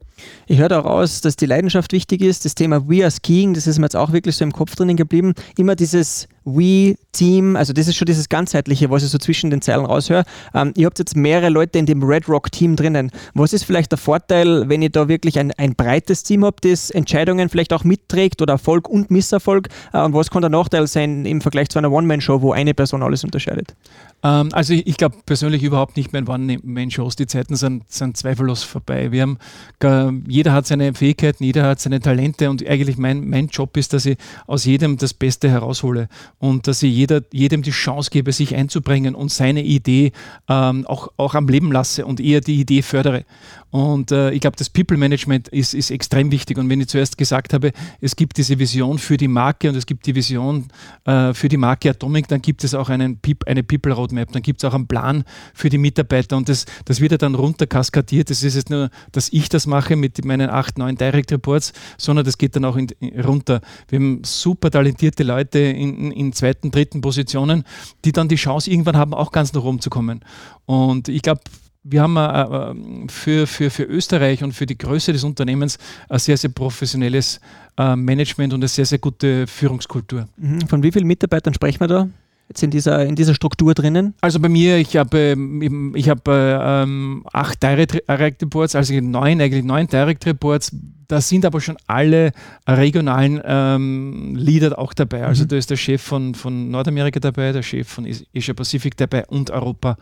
Ich 0.46 0.58
höre 0.58 0.68
daraus, 0.68 1.20
dass 1.20 1.34
die 1.34 1.46
Leidenschaft 1.46 1.92
wichtig 1.92 2.20
ist. 2.20 2.44
Das 2.44 2.54
Thema 2.54 2.88
We 2.88 3.02
are 3.02 3.10
Skiing, 3.10 3.54
das 3.54 3.66
ist 3.66 3.78
mir 3.78 3.86
jetzt 3.86 3.96
auch 3.96 4.12
wirklich 4.12 4.36
so 4.36 4.44
im 4.44 4.52
Kopf 4.52 4.76
drinnen 4.76 4.96
geblieben. 4.96 5.34
Immer 5.56 5.74
dieses 5.74 6.28
We, 6.44 6.96
Team, 7.12 7.56
also 7.56 7.74
das 7.74 7.88
ist 7.88 7.96
schon 7.96 8.06
dieses 8.06 8.30
ganzheitliche, 8.30 8.90
was 8.90 9.02
ich 9.02 9.10
so 9.10 9.18
zwischen 9.18 9.50
den 9.50 9.60
Zeilen 9.60 9.84
raushöre. 9.84 10.24
Ähm, 10.54 10.72
ihr 10.76 10.86
habt 10.86 10.98
jetzt 10.98 11.14
mehrere 11.14 11.50
Leute 11.50 11.78
in 11.78 11.84
dem 11.84 12.02
Red 12.02 12.26
Rock 12.28 12.50
Team 12.50 12.74
drinnen. 12.74 13.10
Was 13.34 13.52
ist 13.52 13.64
vielleicht 13.64 13.92
der 13.92 13.98
Vorteil, 13.98 14.68
wenn 14.70 14.80
ihr 14.80 14.88
da 14.88 15.08
wirklich 15.08 15.38
ein, 15.38 15.52
ein 15.52 15.74
breites 15.74 16.22
Team 16.22 16.44
habt, 16.44 16.64
das 16.64 16.90
Entscheidungen 16.90 17.50
vielleicht 17.50 17.74
auch 17.74 17.84
mitträgt 17.84 18.40
oder 18.40 18.54
Erfolg 18.54 18.88
und 18.88 19.10
Misserfolg? 19.10 19.68
Äh, 19.92 20.00
und 20.02 20.14
was 20.14 20.30
kann 20.30 20.40
der 20.40 20.50
Nachteil 20.50 20.86
sein 20.86 21.26
im 21.26 21.42
Vergleich 21.42 21.68
zu 21.68 21.78
einer 21.78 21.92
One-Man-Show, 21.92 22.40
wo 22.40 22.52
eine 22.52 22.72
Person 22.72 23.02
alles 23.02 23.24
unterscheidet? 23.24 23.74
Ähm, 24.22 24.48
also 24.52 24.72
ich, 24.72 24.86
ich 24.86 24.96
glaube 24.96 25.16
persönlich 25.26 25.62
überhaupt 25.62 25.98
nicht 25.98 26.12
mehr 26.12 26.22
in 26.22 26.28
One-Man-Shows. 26.28 27.16
Die 27.16 27.26
Zeiten 27.26 27.56
sind, 27.56 27.90
sind 27.92 28.16
zweifellos 28.16 28.62
vorbei. 28.62 29.12
Wir 29.12 29.22
haben, 29.22 30.24
jeder 30.28 30.54
hat 30.54 30.66
seine 30.66 30.94
Fähigkeiten, 30.94 31.44
jeder 31.44 31.64
hat 31.64 31.80
seine 31.80 32.00
Talente 32.00 32.48
und 32.48 32.66
eigentlich 32.66 32.96
mein, 32.96 33.28
mein 33.28 33.48
Job 33.48 33.76
ist, 33.76 33.92
dass 33.92 34.06
ich 34.06 34.16
aus 34.46 34.64
jedem 34.64 34.96
das 34.96 35.12
Beste 35.12 35.50
heraushole 35.50 36.08
und 36.42 36.66
dass 36.66 36.82
ich 36.82 36.92
jeder, 36.92 37.22
jedem 37.32 37.62
die 37.62 37.70
Chance 37.70 38.10
gebe, 38.10 38.32
sich 38.32 38.56
einzubringen 38.56 39.14
und 39.14 39.30
seine 39.30 39.62
Idee 39.62 40.10
ähm, 40.48 40.84
auch, 40.88 41.12
auch 41.16 41.36
am 41.36 41.46
Leben 41.46 41.70
lasse 41.70 42.04
und 42.04 42.18
eher 42.18 42.40
die 42.40 42.58
Idee 42.58 42.82
fördere. 42.82 43.24
Und 43.72 44.12
äh, 44.12 44.32
ich 44.32 44.42
glaube, 44.42 44.56
das 44.58 44.68
People 44.68 44.98
Management 44.98 45.48
ist, 45.48 45.72
ist 45.72 45.90
extrem 45.90 46.30
wichtig. 46.30 46.58
Und 46.58 46.68
wenn 46.68 46.82
ich 46.82 46.88
zuerst 46.88 47.16
gesagt 47.16 47.54
habe, 47.54 47.72
es 48.02 48.14
gibt 48.16 48.36
diese 48.36 48.58
Vision 48.58 48.98
für 48.98 49.16
die 49.16 49.28
Marke 49.28 49.70
und 49.70 49.76
es 49.76 49.86
gibt 49.86 50.04
die 50.04 50.14
Vision 50.14 50.68
äh, 51.06 51.32
für 51.32 51.48
die 51.48 51.56
Marke 51.56 51.88
Atomic, 51.88 52.28
dann 52.28 52.42
gibt 52.42 52.64
es 52.64 52.74
auch 52.74 52.90
einen, 52.90 53.18
eine 53.46 53.62
People 53.62 53.94
Roadmap, 53.94 54.30
dann 54.30 54.42
gibt 54.42 54.62
es 54.62 54.68
auch 54.68 54.74
einen 54.74 54.86
Plan 54.86 55.24
für 55.54 55.70
die 55.70 55.78
Mitarbeiter 55.78 56.36
und 56.36 56.50
das, 56.50 56.66
das 56.84 57.00
wird 57.00 57.12
ja 57.12 57.18
dann 57.18 57.34
runter 57.34 57.66
kaskadiert. 57.66 58.28
Das 58.28 58.42
ist 58.42 58.56
jetzt 58.56 58.68
nur, 58.68 58.90
dass 59.10 59.30
ich 59.32 59.48
das 59.48 59.66
mache 59.66 59.96
mit 59.96 60.22
meinen 60.22 60.50
acht, 60.50 60.76
neun 60.76 60.96
Direct 60.96 61.32
Reports, 61.32 61.72
sondern 61.96 62.26
das 62.26 62.36
geht 62.36 62.54
dann 62.54 62.66
auch 62.66 62.76
in, 62.76 62.88
runter. 63.24 63.62
Wir 63.88 63.98
haben 63.98 64.20
super 64.22 64.70
talentierte 64.70 65.22
Leute 65.22 65.60
in, 65.60 66.12
in 66.12 66.34
zweiten, 66.34 66.72
dritten 66.72 67.00
Positionen, 67.00 67.64
die 68.04 68.12
dann 68.12 68.28
die 68.28 68.36
Chance 68.36 68.70
irgendwann 68.70 68.98
haben, 68.98 69.14
auch 69.14 69.32
ganz 69.32 69.54
nach 69.54 69.64
oben 69.64 69.80
zu 69.80 69.88
kommen. 69.88 70.20
Und 70.66 71.08
ich 71.08 71.22
glaube, 71.22 71.40
wir 71.84 72.02
haben 72.02 72.16
äh, 72.16 73.08
für, 73.10 73.46
für, 73.46 73.70
für 73.70 73.84
Österreich 73.84 74.42
und 74.44 74.52
für 74.52 74.66
die 74.66 74.78
Größe 74.78 75.12
des 75.12 75.24
Unternehmens 75.24 75.78
ein 76.08 76.18
sehr, 76.18 76.36
sehr 76.36 76.50
professionelles 76.50 77.40
äh, 77.76 77.96
Management 77.96 78.52
und 78.52 78.60
eine 78.60 78.68
sehr, 78.68 78.86
sehr 78.86 78.98
gute 78.98 79.46
Führungskultur. 79.46 80.28
Mhm. 80.36 80.68
Von 80.68 80.82
wie 80.82 80.92
vielen 80.92 81.06
Mitarbeitern 81.06 81.54
sprechen 81.54 81.80
wir 81.80 81.88
da? 81.88 82.08
Jetzt 82.52 82.62
in 82.62 82.70
dieser, 82.70 83.06
in 83.06 83.14
dieser 83.14 83.34
Struktur 83.34 83.72
drinnen? 83.72 84.12
Also 84.20 84.38
bei 84.38 84.50
mir, 84.50 84.76
ich 84.76 84.94
habe 84.98 85.16
ähm, 85.18 85.94
ich 85.96 86.10
hab, 86.10 86.28
äh, 86.28 86.82
ähm, 86.82 87.24
acht 87.32 87.62
Direct 87.62 87.94
Reports, 88.42 88.76
also 88.76 88.92
neun, 88.92 89.40
eigentlich 89.40 89.64
neun 89.64 89.86
Direct 89.86 90.26
Reports. 90.26 90.70
Da 91.08 91.22
sind 91.22 91.46
aber 91.46 91.62
schon 91.62 91.78
alle 91.86 92.32
regionalen 92.68 93.40
ähm, 93.42 94.36
Leader 94.36 94.78
auch 94.78 94.92
dabei. 94.92 95.24
Also 95.24 95.44
mhm. 95.44 95.48
da 95.48 95.56
ist 95.56 95.70
der 95.70 95.76
Chef 95.76 96.02
von, 96.02 96.34
von 96.34 96.70
Nordamerika 96.70 97.20
dabei, 97.20 97.52
der 97.52 97.62
Chef 97.62 97.88
von 97.88 98.06
Asia 98.06 98.52
Pacific 98.52 98.98
dabei 98.98 99.24
und 99.28 99.50
Europa. 99.50 99.96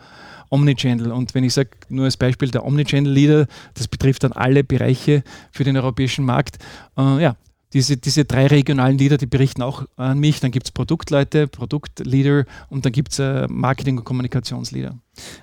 Omnichannel. 0.49 1.13
Und 1.13 1.33
wenn 1.33 1.45
ich 1.45 1.53
sage, 1.53 1.69
nur 1.87 2.03
als 2.03 2.17
Beispiel 2.17 2.51
der 2.51 2.65
Omnichannel-Leader, 2.65 3.47
das 3.75 3.87
betrifft 3.87 4.25
dann 4.25 4.33
alle 4.33 4.65
Bereiche 4.65 5.23
für 5.51 5.63
den 5.63 5.77
europäischen 5.77 6.25
Markt. 6.25 6.57
Äh, 6.97 7.23
ja, 7.23 7.37
diese, 7.73 7.97
diese 7.97 8.25
drei 8.25 8.47
regionalen 8.47 8.97
Leader, 8.97 9.17
die 9.17 9.25
berichten 9.25 9.61
auch 9.61 9.85
an 9.95 10.19
mich. 10.19 10.39
Dann 10.39 10.51
gibt 10.51 10.67
es 10.67 10.71
Produktleute, 10.71 11.47
Produktleader 11.47 12.45
und 12.69 12.85
dann 12.85 12.91
gibt 12.91 13.11
es 13.13 13.19
äh, 13.19 13.47
Marketing- 13.49 13.97
und 13.97 14.03
Kommunikationsleader. 14.03 14.97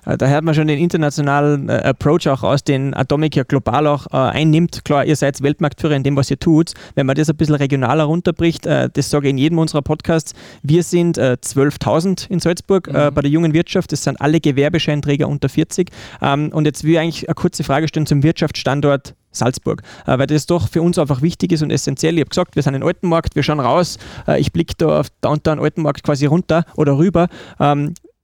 Äh, 0.07 0.17
da 0.17 0.27
hört 0.27 0.45
man 0.45 0.55
schon 0.55 0.67
den 0.67 0.79
internationalen 0.79 1.69
äh, 1.69 1.73
Approach 1.85 2.29
auch 2.29 2.43
aus, 2.43 2.65
den 2.65 2.95
Atomic 2.95 3.37
ja 3.37 3.43
global 3.45 3.87
auch 3.87 4.07
äh, 4.13 4.17
einnimmt. 4.17 4.85
Klar, 4.85 5.05
ihr 5.05 5.17
seid 5.17 5.43
Weltmarktführer 5.43 5.95
in 5.95 6.03
dem, 6.03 6.17
was 6.17 6.31
ihr 6.31 6.39
tut. 6.39 6.73
Wenn 6.95 7.07
man 7.07 7.17
das 7.17 7.29
ein 7.29 7.37
bisschen 7.37 7.55
regionaler 7.55 8.05
runterbricht, 8.05 8.67
das 8.67 9.11
sage 9.11 9.29
ich 9.29 9.31
in 9.31 9.39
jedem 9.39 9.59
unserer 9.59 9.83
Podcasts, 9.83 10.35
wir 10.63 10.83
sind 10.83 11.19
12.000 11.19 12.29
äh, 12.29 12.33
in 12.33 12.41
Salzburg 12.41 12.89
mhm. 12.89 13.15
bei 13.15 13.23
der 13.23 13.31
jungen 13.31 13.53
Wirtschaft. 13.53 13.93
Das 13.93 14.03
sind 14.05 14.21
alle 14.21 14.41
Gewerbescheinträger 14.41 15.29
unter 15.29 15.49
40. 15.49 15.91
Ähm, 16.23 16.51
und 16.53 16.65
jetzt 16.65 16.85
will 16.85 16.93
ich 16.93 16.99
eigentlich 16.99 17.29
eine 17.29 17.35
kurze 17.35 17.65
Frage 17.65 17.89
stellen 17.89 18.07
zum 18.07 18.23
Wirtschaftsstandort 18.23 19.15
Salzburg, 19.31 19.83
weil 20.07 20.27
das 20.27 20.47
doch 20.47 20.69
für 20.69 20.81
uns 20.81 20.99
einfach 20.99 21.21
wichtig 21.21 21.53
ist 21.53 21.63
und 21.63 21.71
essentiell. 21.71 22.15
Ich 22.15 22.21
habe 22.21 22.31
gesagt, 22.31 22.57
wir 22.57 22.63
sind 22.63 22.75
in 22.75 22.83
Altenmarkt, 22.83 23.37
wir 23.37 23.43
schauen 23.43 23.61
raus, 23.61 23.99
ich 24.39 24.53
blicke 24.53 24.73
da 24.79 25.01
auf 25.01 25.09
Downtown 25.21 25.61
Altenmarkt 25.61 26.03
quasi 26.03 26.25
runter 26.25 26.65
oder 26.77 26.97
rüber. 26.97 27.29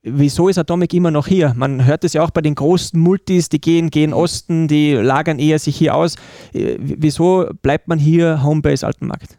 Wieso 0.07 0.49
ist 0.49 0.59
Atomic 0.59 0.93
immer 0.93 1.09
noch 1.09 1.25
hier? 1.25 1.53
Man 1.55 1.83
hört 1.83 2.03
es 2.03 2.13
ja 2.13 2.21
auch 2.21 2.29
bei 2.29 2.41
den 2.41 2.53
großen 2.53 2.99
Multis, 2.99 3.49
die 3.49 3.59
gehen, 3.59 3.89
gehen 3.89 4.13
Osten, 4.13 4.67
die 4.67 4.93
lagern 4.93 5.39
eher 5.39 5.57
sich 5.57 5.75
hier 5.77 5.95
aus. 5.95 6.15
Äh, 6.53 6.75
wieso 6.79 7.49
bleibt 7.63 7.87
man 7.87 7.97
hier 7.97 8.43
Homebase 8.43 8.85
Altenmarkt? 8.85 9.35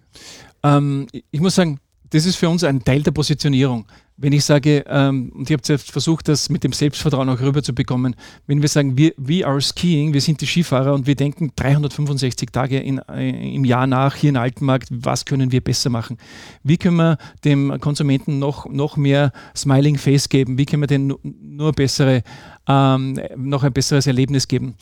Ähm, 0.65 1.07
ich 1.31 1.41
muss 1.41 1.55
sagen, 1.55 1.79
das 2.11 2.27
ist 2.27 2.37
für 2.37 2.49
uns 2.49 2.65
ein 2.65 2.85
Teil 2.85 3.03
der 3.03 3.11
Positionierung. 3.11 3.87
Wenn 4.19 4.33
ich 4.33 4.47
sage, 4.47 4.83
ähm, 4.89 5.31
und 5.35 5.51
ich 5.51 5.55
habe 5.55 5.63
jetzt 5.67 5.91
versucht, 5.91 6.29
das 6.29 6.49
mit 6.49 6.65
dem 6.65 6.73
Selbstvertrauen 6.73 7.29
auch 7.29 7.41
rüberzubekommen, 7.41 8.17
wenn 8.47 8.63
wir 8.63 8.69
sagen, 8.69 8.97
wir, 8.97 9.13
we 9.19 9.47
are 9.47 9.61
skiing, 9.61 10.15
wir 10.15 10.23
sind 10.23 10.41
die 10.41 10.47
Skifahrer 10.47 10.95
und 10.95 11.07
wir 11.07 11.15
denken 11.15 11.53
365 11.55 12.51
Tage 12.51 12.79
in, 12.79 12.99
äh, 13.11 13.55
im 13.55 13.67
Jahr 13.67 13.87
nach 13.87 14.15
hier 14.15 14.31
in 14.31 14.39
Altenmarkt, 14.39 14.89
was 14.91 15.27
können 15.27 15.53
wir 15.53 15.61
besser 15.61 15.91
machen? 15.91 16.17
Wie 16.63 16.79
können 16.79 16.97
wir 16.97 17.19
dem 17.45 17.79
Konsumenten 17.79 18.39
noch, 18.39 18.67
noch 18.71 18.97
mehr 18.97 19.33
Smiling 19.55 19.99
Face 19.99 20.31
geben? 20.31 20.57
Wie 20.57 20.65
können 20.65 20.83
wir 20.83 20.87
denn 20.87 21.13
nur 21.23 21.73
bessere, 21.73 22.23
ähm, 22.67 23.21
noch 23.37 23.65
ein 23.65 23.73
besseres 23.73 24.07
Erlebnis 24.07 24.49
geben? 24.49 24.77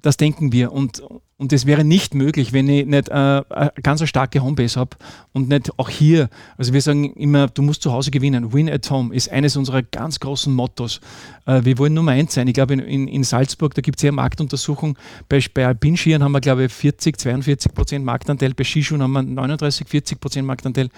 Das 0.00 0.16
denken 0.16 0.52
wir 0.52 0.70
und, 0.70 1.02
und 1.38 1.52
das 1.52 1.66
wäre 1.66 1.84
nicht 1.84 2.14
möglich, 2.14 2.54
wenn 2.54 2.66
ich 2.66 2.86
nicht 2.86 3.10
äh, 3.10 3.12
eine 3.12 3.70
ganz 3.82 4.02
starke 4.08 4.42
Homebase 4.42 4.80
habe 4.80 4.96
und 5.34 5.50
nicht 5.50 5.78
auch 5.78 5.90
hier. 5.90 6.30
Also 6.56 6.72
wir 6.72 6.80
sagen 6.80 7.12
immer, 7.12 7.48
du 7.48 7.60
musst 7.60 7.82
zu 7.82 7.92
Hause 7.92 8.10
gewinnen. 8.10 8.54
Win 8.54 8.70
at 8.70 8.90
home 8.90 9.14
ist 9.14 9.30
eines 9.30 9.54
unserer 9.54 9.82
ganz 9.82 10.18
großen 10.18 10.50
Mottos. 10.50 10.98
Äh, 11.44 11.62
wir 11.64 11.76
wollen 11.76 11.92
Nummer 11.92 12.12
eins 12.12 12.32
sein. 12.32 12.48
Ich 12.48 12.54
glaube, 12.54 12.72
in, 12.72 13.06
in 13.06 13.22
Salzburg, 13.22 13.74
da 13.74 13.82
gibt 13.82 13.98
es 13.98 14.02
ja 14.02 14.12
Marktuntersuchungen. 14.12 14.96
Bei, 15.28 15.44
bei 15.52 15.66
Alpinskiern 15.66 16.24
haben 16.24 16.32
wir, 16.32 16.40
glaube 16.40 16.64
ich, 16.64 16.72
40, 16.72 17.18
42 17.18 17.74
Prozent 17.74 18.02
Marktanteil. 18.06 18.54
Bei 18.54 18.64
Skischuhen 18.64 19.02
haben 19.02 19.12
wir 19.12 19.22
39, 19.22 19.86
40 19.86 20.18
Prozent 20.18 20.46
Marktanteil. 20.46 20.88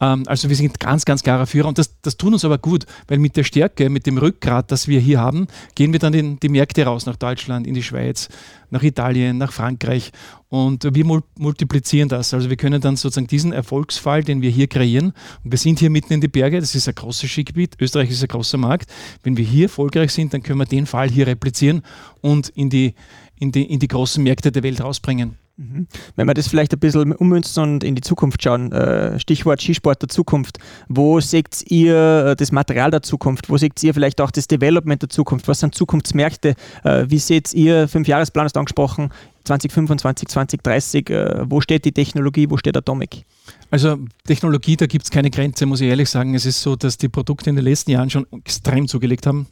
Ähm, 0.00 0.22
also 0.26 0.48
wir 0.48 0.54
sind 0.54 0.78
ganz, 0.78 1.04
ganz 1.04 1.24
klarer 1.24 1.46
Führer. 1.46 1.66
Und 1.66 1.78
das, 1.78 1.92
das 2.02 2.16
tut 2.16 2.32
uns 2.32 2.44
aber 2.44 2.58
gut, 2.58 2.86
weil 3.08 3.18
mit 3.18 3.36
der 3.36 3.42
Stärke, 3.42 3.90
mit 3.90 4.06
dem 4.06 4.18
Rückgrat, 4.18 4.70
das 4.70 4.86
wir 4.86 5.00
hier 5.00 5.18
haben, 5.18 5.48
gehen 5.74 5.92
wir 5.92 5.98
dann 5.98 6.14
in 6.14 6.38
die 6.38 6.48
Märkte 6.48 6.84
raus, 6.84 7.04
nach 7.04 7.16
Deutschland, 7.16 7.66
in 7.66 7.74
die 7.74 7.82
Schweiz, 7.82 8.28
nach 8.70 8.84
Italien, 8.84 9.38
nach 9.38 9.52
Frankreich. 9.52 9.71
Frankreich 9.72 10.12
und 10.52 10.86
wir 10.94 11.22
multiplizieren 11.38 12.10
das. 12.10 12.34
Also 12.34 12.50
wir 12.50 12.58
können 12.58 12.78
dann 12.78 12.96
sozusagen 12.96 13.26
diesen 13.26 13.54
Erfolgsfall, 13.54 14.22
den 14.22 14.42
wir 14.42 14.50
hier 14.50 14.66
kreieren, 14.66 15.14
und 15.42 15.50
wir 15.50 15.56
sind 15.56 15.78
hier 15.78 15.88
mitten 15.88 16.12
in 16.12 16.20
die 16.20 16.28
Berge, 16.28 16.60
das 16.60 16.74
ist 16.74 16.86
ein 16.86 16.94
großes 16.94 17.30
Skigebiet, 17.30 17.76
Österreich 17.80 18.10
ist 18.10 18.20
ein 18.20 18.28
großer 18.28 18.58
Markt. 18.58 18.92
Wenn 19.22 19.38
wir 19.38 19.46
hier 19.46 19.64
erfolgreich 19.64 20.12
sind, 20.12 20.34
dann 20.34 20.42
können 20.42 20.58
wir 20.58 20.66
den 20.66 20.84
Fall 20.84 21.08
hier 21.08 21.26
replizieren 21.26 21.80
und 22.20 22.50
in 22.50 22.68
die, 22.68 22.94
in 23.36 23.50
die, 23.50 23.64
in 23.64 23.78
die 23.78 23.88
großen 23.88 24.22
Märkte 24.22 24.52
der 24.52 24.62
Welt 24.62 24.82
rausbringen. 24.82 25.38
Mhm. 25.56 25.86
Wenn 26.16 26.26
wir 26.26 26.34
das 26.34 26.48
vielleicht 26.48 26.74
ein 26.74 26.78
bisschen 26.78 27.12
ummünzen 27.12 27.62
und 27.62 27.84
in 27.84 27.94
die 27.94 28.02
Zukunft 28.02 28.42
schauen, 28.42 28.72
äh, 28.72 29.18
Stichwort 29.18 29.62
Skisport 29.62 30.02
der 30.02 30.08
Zukunft, 30.08 30.58
wo 30.88 31.20
seht 31.20 31.70
ihr 31.70 32.26
äh, 32.26 32.36
das 32.36 32.52
Material 32.52 32.90
der 32.90 33.02
Zukunft? 33.02 33.48
Wo 33.48 33.56
seht 33.56 33.82
ihr 33.82 33.94
vielleicht 33.94 34.20
auch 34.20 34.30
das 34.30 34.48
Development 34.48 35.00
der 35.00 35.08
Zukunft? 35.08 35.48
Was 35.48 35.60
sind 35.60 35.74
Zukunftsmärkte? 35.74 36.56
Äh, 36.84 37.06
wie 37.08 37.18
seht 37.18 37.52
ihr, 37.54 37.88
Fünfjahresplan 37.88 38.44
hast 38.44 38.56
du 38.56 38.60
angesprochen, 38.60 39.10
2025, 39.44 40.28
2030, 40.48 41.08
wo 41.50 41.60
steht 41.60 41.84
die 41.84 41.92
Technologie, 41.92 42.48
wo 42.48 42.56
steht 42.56 42.76
Atomic? 42.76 43.24
Also 43.70 43.98
Technologie, 44.24 44.76
da 44.76 44.86
gibt 44.86 45.04
es 45.04 45.10
keine 45.10 45.30
Grenze, 45.30 45.66
muss 45.66 45.80
ich 45.80 45.88
ehrlich 45.88 46.10
sagen. 46.10 46.34
Es 46.34 46.46
ist 46.46 46.62
so, 46.62 46.76
dass 46.76 46.98
die 46.98 47.08
Produkte 47.08 47.50
in 47.50 47.56
den 47.56 47.64
letzten 47.64 47.90
Jahren 47.90 48.10
schon 48.10 48.26
extrem 48.32 48.88
zugelegt 48.88 49.26
haben 49.26 49.46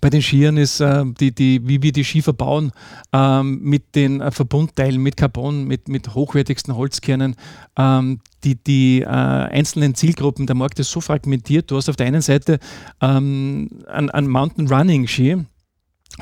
bei 0.00 0.10
den 0.10 0.22
Skiern 0.22 0.56
ist, 0.56 0.80
äh, 0.80 1.04
die, 1.20 1.34
die, 1.34 1.60
wie 1.66 1.82
wir 1.82 1.92
die 1.92 2.04
Ski 2.04 2.22
verbauen, 2.22 2.72
ähm, 3.12 3.60
mit 3.62 3.94
den 3.94 4.20
äh, 4.20 4.30
Verbundteilen, 4.30 5.00
mit 5.00 5.16
Carbon, 5.16 5.64
mit, 5.64 5.88
mit 5.88 6.14
hochwertigsten 6.14 6.74
Holzkernen, 6.74 7.36
ähm, 7.76 8.20
die, 8.44 8.56
die 8.56 9.02
äh, 9.02 9.06
einzelnen 9.06 9.94
Zielgruppen, 9.94 10.46
der 10.46 10.56
Markt 10.56 10.78
ist 10.78 10.90
so 10.90 11.00
fragmentiert. 11.00 11.70
Du 11.70 11.76
hast 11.76 11.88
auf 11.88 11.96
der 11.96 12.06
einen 12.06 12.22
Seite 12.22 12.58
ähm, 13.00 13.68
einen 13.88 14.28
Mountain 14.28 14.68
Running 14.68 15.06
Ski, 15.06 15.44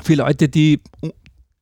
für 0.03 0.15
Leute, 0.15 0.47
die 0.49 0.81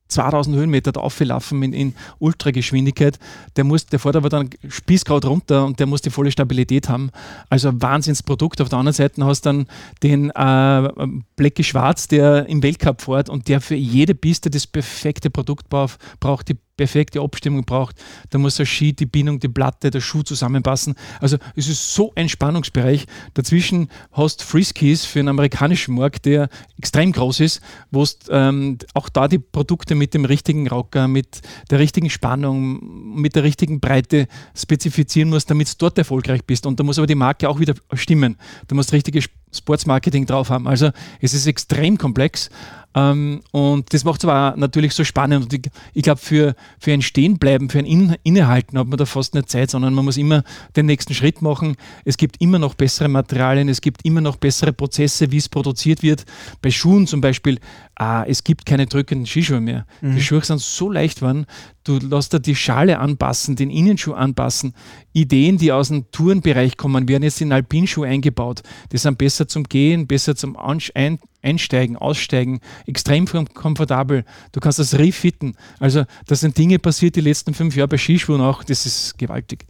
2000 0.08 0.56
Höhenmeter 0.56 0.92
da 0.92 1.02
auflaufen 1.02 1.64
in, 1.64 1.74
in 1.74 1.96
Ultrageschwindigkeit, 2.20 3.20
der 3.56 3.64
muss, 3.64 3.86
der 3.86 4.00
fährt 4.00 4.16
aber 4.16 4.30
dann 4.30 4.50
Spießkraut 4.68 5.26
runter 5.26 5.66
und 5.66 5.80
der 5.80 5.88
muss 5.88 6.02
die 6.02 6.10
volle 6.10 6.32
Stabilität 6.32 6.90
haben. 6.90 7.12
Also 7.50 7.70
ein 7.70 7.82
Wahnsinnsprodukt. 7.82 8.62
Auf 8.62 8.70
der 8.70 8.80
anderen 8.80 8.94
Seite 8.94 9.24
hast 9.26 9.46
du 9.46 9.50
dann 9.50 9.68
den 10.04 10.30
äh, 10.32 11.08
Blecki 11.36 11.64
Schwarz, 11.64 12.08
der 12.08 12.48
im 12.48 12.64
Weltcup 12.64 13.02
fährt 13.02 13.30
und 13.30 13.48
der 13.48 13.62
für 13.62 13.76
jede 13.76 14.16
Piste 14.16 14.50
das 14.50 14.68
perfekte 14.68 15.30
Produkt 15.30 15.70
braucht, 15.70 16.50
die 16.50 16.58
perfekte 16.78 17.20
Abstimmung 17.20 17.66
braucht. 17.66 17.96
Da 18.30 18.38
muss 18.38 18.56
der 18.56 18.66
Ski, 18.66 18.94
die 18.94 19.06
Bindung, 19.06 19.40
die 19.40 19.50
Platte, 19.50 19.90
der 19.90 20.00
Schuh 20.00 20.22
zusammenpassen. 20.22 20.96
Also 21.20 21.38
es 21.56 21.68
ist 21.68 21.94
so 21.94 22.14
ein 22.16 22.30
Spannungsbereich. 22.30 23.06
Dazwischen 23.34 23.90
hast 24.12 24.44
Friskies 24.44 25.04
für 25.04 25.20
einen 25.20 25.30
amerikanischen 25.30 25.96
Markt, 25.96 26.26
der 26.26 26.50
extrem 26.78 27.12
groß 27.12 27.42
ist, 27.42 27.62
wo 27.92 28.06
ähm, 28.30 28.78
auch 28.94 29.10
da 29.10 29.28
die 29.28 29.40
Produkte 29.40 29.96
mit 29.96 30.14
dem 30.14 30.26
richtigen 30.26 30.68
Rocker, 30.68 31.08
mit 31.08 31.42
der 31.72 31.80
richtigen 31.80 32.10
Spannung, 32.10 33.16
mit 33.16 33.36
der 33.36 33.44
richtigen 33.44 33.80
Breite 33.80 34.28
spezifizieren 34.56 35.30
musst, 35.30 35.50
damit 35.50 35.70
du 35.70 35.74
dort 35.80 35.98
erfolgreich 35.98 36.46
bist. 36.46 36.66
Und 36.66 36.80
da 36.80 36.84
muss 36.84 37.00
aber 37.00 37.08
die 37.08 37.16
Marke 37.16 37.50
auch 37.50 37.60
wieder 37.60 37.74
stimmen. 37.94 38.38
Du 38.68 38.76
musst 38.76 38.94
richtige 38.94 39.22
Sportsmarketing 39.54 40.26
drauf 40.26 40.50
haben. 40.50 40.68
Also 40.68 40.92
es 41.22 41.34
ist 41.34 41.48
extrem 41.48 41.98
komplex 41.98 42.50
ähm, 42.96 43.41
und 43.51 43.94
das 43.94 44.03
macht 44.03 44.24
es 44.24 44.29
aber 44.29 44.58
natürlich 44.58 44.94
so 44.94 45.03
spannend. 45.03 45.44
Und 45.44 45.53
ich, 45.53 45.72
ich 45.94 46.03
glaube, 46.03 46.20
für, 46.20 46.56
für 46.79 46.94
ein 46.94 47.01
Stehenbleiben, 47.01 47.70
für 47.70 47.79
ein 47.79 47.86
In 47.86 48.15
Innehalten 48.24 48.77
hat 48.77 48.88
man 48.88 48.98
da 48.98 49.06
fast 49.06 49.36
nicht 49.36 49.50
Zeit, 49.50 49.70
sondern 49.70 49.94
man 49.94 50.06
muss 50.06 50.17
immer 50.17 50.44
den 50.75 50.88
nächsten 50.88 51.13
Schritt 51.13 51.41
machen. 51.41 51.75
Es 52.06 52.17
gibt 52.17 52.41
immer 52.41 52.60
noch 52.60 52.74
bessere 52.74 53.08
Materialien, 53.08 53.70
es 53.70 53.82
gibt 53.82 54.03
immer 54.03 54.22
noch 54.22 54.38
bessere 54.38 54.74
Prozesse, 54.74 55.32
wie 55.32 55.38
es 55.38 55.50
produziert 55.50 56.01
wird. 56.01 56.25
Bei 56.62 56.72
Schuhen 56.72 57.06
zum 57.06 57.22
Beispiel, 57.22 57.60
ah, 57.96 58.24
es 58.27 58.44
gibt 58.44 58.65
keine 58.65 58.88
drückenden 58.88 59.27
Skischuhe 59.27 59.62
mehr. 59.62 59.86
Mhm. 60.01 60.15
Die 60.15 60.22
Schuhe 60.22 60.44
sind 60.44 60.62
so 60.62 60.89
leicht 60.89 61.20
geworden, 61.20 61.46
du 61.84 61.98
lässt 62.00 62.34
da 62.34 62.39
die 62.39 62.56
Schale 62.56 63.00
anpassen, 63.00 63.56
den 63.56 63.70
Innenschuh 63.70 64.13
anpassen. 64.13 64.74
Ideen, 65.13 65.58
die 65.58 65.72
aus 65.72 65.88
dem 65.88 66.10
Tourenbereich 66.12 66.77
kommen, 66.77 67.08
werden 67.08 67.24
jetzt 67.24 67.41
in 67.41 67.51
Alpinschuh 67.51 68.03
eingebaut. 68.03 68.62
Die 68.91 68.98
sind 68.98 69.17
besser 69.17 69.48
zum 69.48 69.63
Gehen, 69.63 70.08
besser 70.08 70.36
zum 70.36 70.56
Einsteigen, 71.48 71.96
Aussteigen, 71.96 72.60
extrem 72.86 73.25
komfortabel. 73.25 74.25
Du 74.51 74.60
kannst 74.60 74.80
das 74.80 74.98
refitten. 74.98 75.56
Also, 75.80 76.04
das 76.27 76.42
sind 76.42 76.58
Dinge 76.58 76.80
passiert 76.80 77.16
die 77.16 77.22
letzten 77.22 77.54
fünf 77.54 77.75
Jahre 77.75 77.88
bei 77.88 77.98
Skischuhen 77.98 78.42
auch. 78.42 78.63
Das 78.63 78.86
ist 78.86 79.18
gewaltig. 79.18 79.66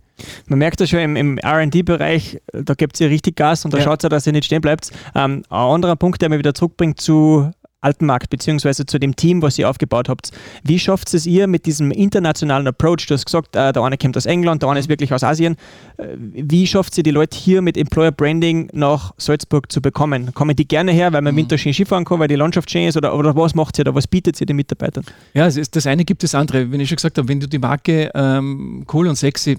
Man 0.48 0.60
merkt 0.60 0.81
das 0.81 0.89
schon 0.89 1.00
im, 1.00 1.15
im 1.15 1.39
RD-Bereich, 1.39 2.41
da 2.51 2.74
gibt 2.74 2.96
es 2.96 3.00
ja 3.00 3.07
richtig 3.07 3.36
Gas 3.36 3.65
und 3.65 3.74
da 3.74 3.77
ja. 3.77 3.84
schaut 3.84 4.03
es 4.03 4.10
dass 4.10 4.25
ihr 4.25 4.34
nicht 4.34 4.46
stehen 4.46 4.62
bleibt. 4.62 4.91
Ähm, 5.13 5.43
ein 5.50 5.57
anderer 5.57 5.96
Punkt, 5.96 6.22
der 6.22 6.29
mir 6.29 6.39
wieder 6.39 6.55
zurückbringt 6.55 7.00
zu 7.00 7.51
Altenmarkt 7.88 8.29
beziehungsweise 8.29 8.86
zu 8.86 9.00
dem 9.00 9.15
Team, 9.15 9.41
was 9.41 9.58
ihr 9.58 9.70
aufgebaut 9.70 10.10
habt. 10.10 10.32
Wie 10.63 10.77
schafft 10.77 11.13
es 11.13 11.25
ihr 11.25 11.48
mit 11.48 11.65
diesem 11.65 11.91
internationalen 11.91 12.67
Approach? 12.67 13.08
Du 13.08 13.13
hast 13.13 13.25
gesagt, 13.25 13.56
äh, 13.56 13.72
der 13.72 13.82
eine 13.84 13.98
kommt 13.98 14.17
aus 14.17 14.25
England, 14.25 14.62
der 14.62 14.70
eine 14.70 14.79
ist 14.79 14.89
wirklich 14.89 15.13
aus 15.13 15.24
Asien. 15.24 15.56
Äh, 15.98 16.08
wie 16.17 16.67
schafft 16.67 16.98
ihr 16.98 17.03
die 17.03 17.12
Leute 17.12 17.38
hier 17.38 17.62
mit 17.62 17.77
Employer 17.77 18.12
Branding 18.12 18.70
nach 18.74 19.13
Salzburg 19.17 19.72
zu 19.72 19.82
bekommen? 19.82 20.34
Kommen 20.34 20.56
die 20.56 20.67
gerne 20.67 20.91
her, 20.91 21.13
weil 21.13 21.22
man 21.22 21.29
im 21.29 21.36
mhm. 21.36 21.39
Winter 21.39 21.58
schön 21.58 21.74
Skifahren 21.74 22.03
kann, 22.03 22.20
weil 22.20 22.27
die 22.27 22.36
Landschaft 22.36 22.70
schön 22.70 22.88
ist 22.88 22.98
oder, 22.98 23.15
oder 23.15 23.36
was 23.36 23.56
macht 23.56 23.77
ihr 23.79 23.86
da? 23.86 23.96
Was 23.96 24.08
bietet 24.08 24.39
ihr 24.41 24.46
den 24.46 24.58
Mitarbeitern? 24.58 25.06
Ja, 25.34 25.50
das 25.50 25.88
eine 25.88 26.03
gibt 26.03 26.24
das 26.24 26.36
andere. 26.36 26.72
Wenn 26.72 26.82
ich 26.82 26.89
schon 26.89 26.98
gesagt 26.98 27.17
habe, 27.17 27.27
wenn 27.27 27.39
du 27.39 27.48
die 27.48 27.60
Marke 27.60 28.12
ähm, 28.13 28.86
cool 28.91 29.08
und 29.08 29.15
sexy 29.15 29.58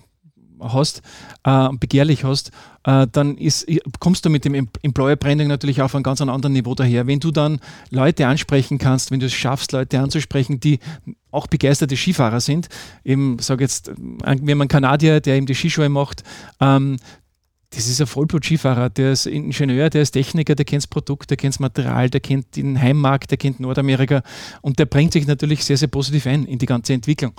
hast, 0.60 1.02
äh, 1.44 1.68
begehrlich 1.78 2.24
hast, 2.24 2.50
äh, 2.84 3.06
dann 3.10 3.36
ist, 3.36 3.66
kommst 4.00 4.24
du 4.24 4.30
mit 4.30 4.44
dem 4.44 4.68
Employer 4.82 5.16
Branding 5.16 5.48
natürlich 5.48 5.82
auf 5.82 5.94
ein 5.94 6.02
ganz 6.02 6.20
anderen 6.20 6.52
Niveau 6.52 6.74
daher. 6.74 7.06
Wenn 7.06 7.20
du 7.20 7.30
dann 7.30 7.60
Leute 7.90 8.26
ansprechen 8.26 8.78
kannst, 8.78 9.10
wenn 9.10 9.20
du 9.20 9.26
es 9.26 9.34
schaffst, 9.34 9.72
Leute 9.72 10.00
anzusprechen, 10.00 10.60
die 10.60 10.78
auch 11.30 11.46
begeisterte 11.46 11.96
Skifahrer 11.96 12.40
sind, 12.40 12.68
eben, 13.04 13.38
sage 13.38 13.64
jetzt, 13.64 13.90
haben 14.24 14.48
einen 14.48 14.68
Kanadier, 14.68 15.20
der 15.20 15.36
eben 15.36 15.46
die 15.46 15.54
Skischuhe 15.54 15.88
macht, 15.88 16.22
ähm, 16.60 16.96
das 17.70 17.86
ist 17.86 18.00
ein 18.00 18.06
Vollblut-Skifahrer, 18.06 18.88
der 18.88 19.12
ist 19.12 19.26
Ingenieur, 19.26 19.90
der 19.90 20.00
ist 20.00 20.12
Techniker, 20.12 20.54
der 20.54 20.64
kennt 20.64 20.82
das 20.82 20.86
Produkt, 20.86 21.28
der 21.28 21.36
kennt 21.36 21.54
das 21.54 21.60
Material, 21.60 22.08
der 22.08 22.20
kennt 22.20 22.56
den 22.56 22.80
Heimmarkt, 22.80 23.30
der 23.30 23.36
kennt 23.36 23.60
Nordamerika 23.60 24.22
und 24.62 24.78
der 24.78 24.86
bringt 24.86 25.12
sich 25.12 25.26
natürlich 25.26 25.64
sehr, 25.64 25.76
sehr 25.76 25.88
positiv 25.88 26.26
ein 26.26 26.46
in 26.46 26.58
die 26.58 26.64
ganze 26.64 26.94
Entwicklung. 26.94 27.32